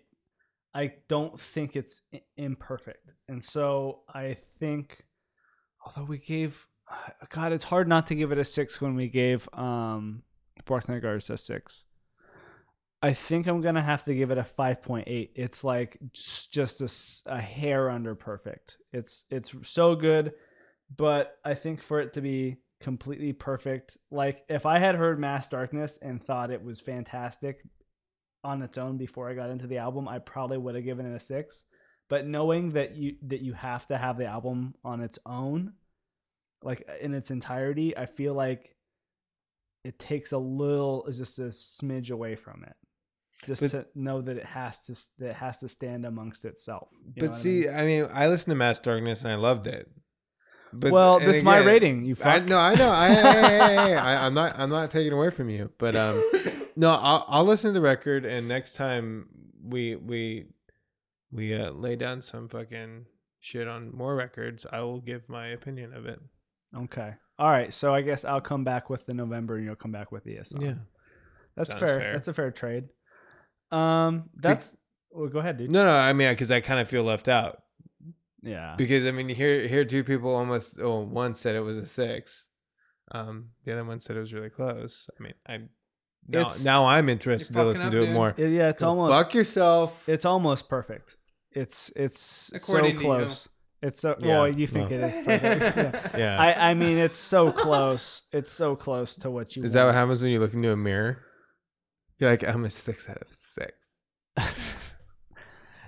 [0.74, 2.02] I don't think it's
[2.38, 5.06] imperfect, and so I think,
[5.86, 6.66] although we gave,
[7.30, 10.24] God, it's hard not to give it a six when we gave um,
[10.66, 11.86] Bark Night a six.
[13.02, 15.32] I think I'm gonna have to give it a five point eight.
[15.36, 18.78] It's like just, a, a hair under perfect.
[18.94, 20.34] It's it's so good,
[20.96, 25.48] but I think for it to be completely perfect, like if I had heard Mass
[25.50, 27.64] Darkness and thought it was fantastic
[28.44, 31.16] on its own before I got into the album, I probably would have given it
[31.16, 31.64] a six.
[32.10, 35.74] But knowing that you that you have to have the album on its own,
[36.62, 38.76] like in its entirety, I feel like
[39.84, 42.76] it takes a little, just a smidge away from it,
[43.46, 46.90] just But- to know that it has to that it has to stand amongst itself.
[46.92, 47.74] You know But what I see, mean?
[47.74, 49.90] I mean, I listened to Mass Darkness and I loved it.
[50.74, 52.06] But well, this is my rating.
[52.06, 52.90] You I no, I know.
[52.90, 53.22] I, hey,
[53.76, 54.58] hey, I, I'm not.
[54.58, 55.70] I'm not taking away from you.
[55.78, 56.24] But um,
[56.76, 59.28] no, I'll, I'll listen to the record, and next time
[59.64, 60.46] we we
[61.32, 63.06] we uh, lay down some fucking
[63.40, 66.20] shit on more records, I will give my opinion of it.
[66.76, 67.14] Okay.
[67.40, 67.74] All right.
[67.74, 70.36] So I guess I'll come back with the Novembre, and you'll come back with the
[70.36, 70.62] ESL.
[70.62, 70.74] Yeah.
[71.56, 71.88] that's fair.
[71.88, 72.14] fair.
[72.14, 72.86] That's a fair trade.
[73.72, 74.76] Um, that's.
[75.10, 75.72] Well, go ahead, dude.
[75.72, 75.92] No, no.
[75.92, 77.64] I mean, because I kind of feel left out
[78.42, 78.76] Yeah.
[78.78, 80.80] because I mean, here here two people almost.
[80.80, 82.48] Oh, one said it was a six.
[83.12, 85.10] Um, the other one said it was really close.
[85.20, 85.60] I mean, I
[86.28, 88.34] now, It's- now I'm interested to listen up, to it more.
[88.38, 88.70] It- yeah.
[88.70, 89.12] It's almost.
[89.12, 90.08] fuck yourself.
[90.08, 91.18] It's almost perfect.
[91.52, 93.26] It's it's According so to you.
[93.26, 93.50] close.
[93.82, 94.16] It's so.
[94.20, 94.98] Yeah, well, you think no.
[94.98, 96.14] it is perfect.
[96.18, 96.18] yeah.
[96.18, 96.40] yeah.
[96.40, 98.22] I I mean, it's so close.
[98.32, 99.64] It's so close to what you.
[99.64, 101.24] Is that what happens when you look into a mirror?
[102.20, 104.06] You're like, I'm a six out of six.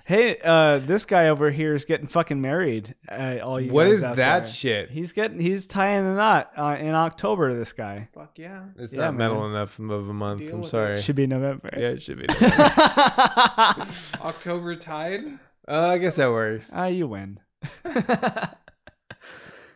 [0.05, 2.93] Hey, uh, this guy over here is getting fucking married.
[3.09, 3.71] Uh, all you.
[3.71, 4.45] What guys is out that there.
[4.53, 4.89] shit?
[4.91, 5.39] He's getting.
[5.39, 7.53] He's tying a knot uh, in October.
[7.53, 8.65] This guy Fuck yeah.
[8.77, 9.51] It's Yeah, not metal man.
[9.51, 10.41] enough of a month.
[10.41, 10.93] Deal I'm with sorry.
[10.93, 11.01] it.
[11.01, 11.69] should be November.
[11.71, 12.25] Yeah, it should be.
[14.21, 15.21] October Tide.
[15.69, 16.69] uh, I guess that works.
[16.73, 17.39] Ah, you win.
[17.85, 18.47] uh,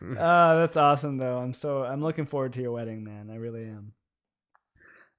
[0.00, 1.38] that's awesome though.
[1.38, 3.30] I'm so I'm looking forward to your wedding, man.
[3.32, 3.92] I really am.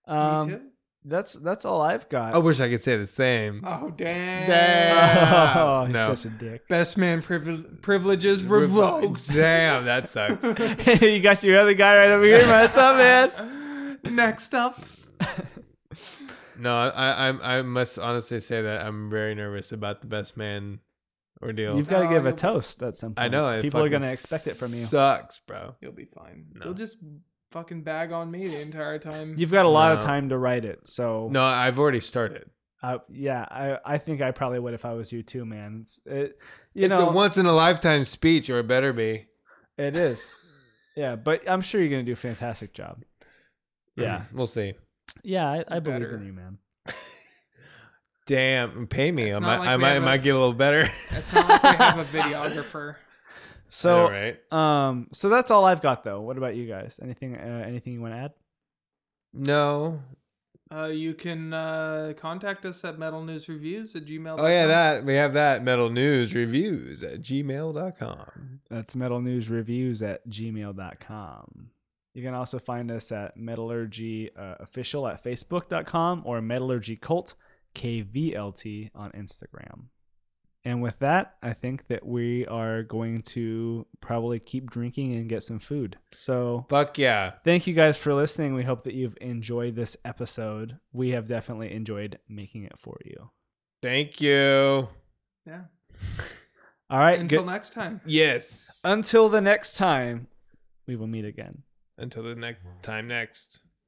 [0.08, 0.62] Um, Me too.
[1.10, 2.34] That's that's all I've got.
[2.36, 3.62] I wish I could say the same.
[3.66, 5.58] Oh damn.
[5.58, 6.14] Oh, you're No.
[6.16, 6.68] such a dick.
[6.68, 9.28] Best man privi- privileges revoked.
[9.34, 10.44] Damn, that sucks.
[11.02, 12.38] you got your other guy right over here.
[12.40, 12.48] man.
[12.62, 14.00] What's up, man?
[14.16, 14.80] Next up.
[16.58, 20.80] No, I, I I must honestly say that I'm very nervous about the best man
[21.42, 21.78] ordeal.
[21.78, 23.20] You've got to Oh, give a you'll- toast at some point.
[23.26, 24.76] I know it people are fucking gonna expect it from you.
[24.76, 25.72] Sucks, bro.
[25.82, 26.46] You'll be fine.
[26.56, 26.66] No.
[26.66, 26.98] You'll just
[27.52, 29.36] fucking bag on me the entire time.
[29.38, 30.06] You've got a lot of No.
[30.06, 32.50] time to write it, so No, I've already started.
[32.82, 35.80] Uh, yeah, I, I think I probably would if I was you too, man.
[35.82, 36.38] It's, it,
[36.74, 39.26] you it's know, a once in a lifetime speech, or it better be.
[39.78, 40.22] it is.
[40.96, 43.04] Yeah, but I'm sure you're gonna do a fantastic job.
[43.96, 44.76] Yeah, we'll see.
[45.24, 46.16] yeah, I, I believe Better.
[46.18, 46.58] in you, man.
[48.26, 49.30] Damn, pay me.
[49.30, 50.88] It's I not might, like I we might, have a- might get a little better.
[51.12, 52.96] It's not like we have a videographer.
[53.72, 54.52] So, All right.
[54.52, 56.22] um, so that's all I've got though.
[56.22, 57.00] What about you guys?
[57.02, 58.34] Anything, uh, anything you want to add?
[59.34, 60.02] No.
[60.72, 64.36] Uh, you can uh, contact us at metalnewsreviews at gmail.
[64.40, 68.60] Oh yeah, that we have that metal news reviews at gmail.com.
[68.70, 71.70] That's metalnewsreviews at gmail.com.
[72.14, 77.36] You can also find us at metallurgy uh, official at facebook.com or metallurgy cult
[77.76, 79.86] kvlt on Instagram.
[80.66, 85.42] And with that, I think that we are going to probably keep drinking and get
[85.44, 85.98] some food.
[86.14, 87.34] So Fuck yeah.
[87.46, 88.54] thank you guys for listening.
[88.54, 90.78] We hope that you've enjoyed this episode.
[90.92, 93.32] We have definitely enjoyed making it for you.
[93.82, 94.90] Thank you.
[95.46, 95.62] Yeah.
[96.90, 97.20] All right.
[97.20, 98.02] Until good- next time.
[98.06, 98.82] Yes.
[98.84, 100.28] Until the next time,
[100.88, 101.64] we will meet again.
[101.98, 103.62] Until the next time next.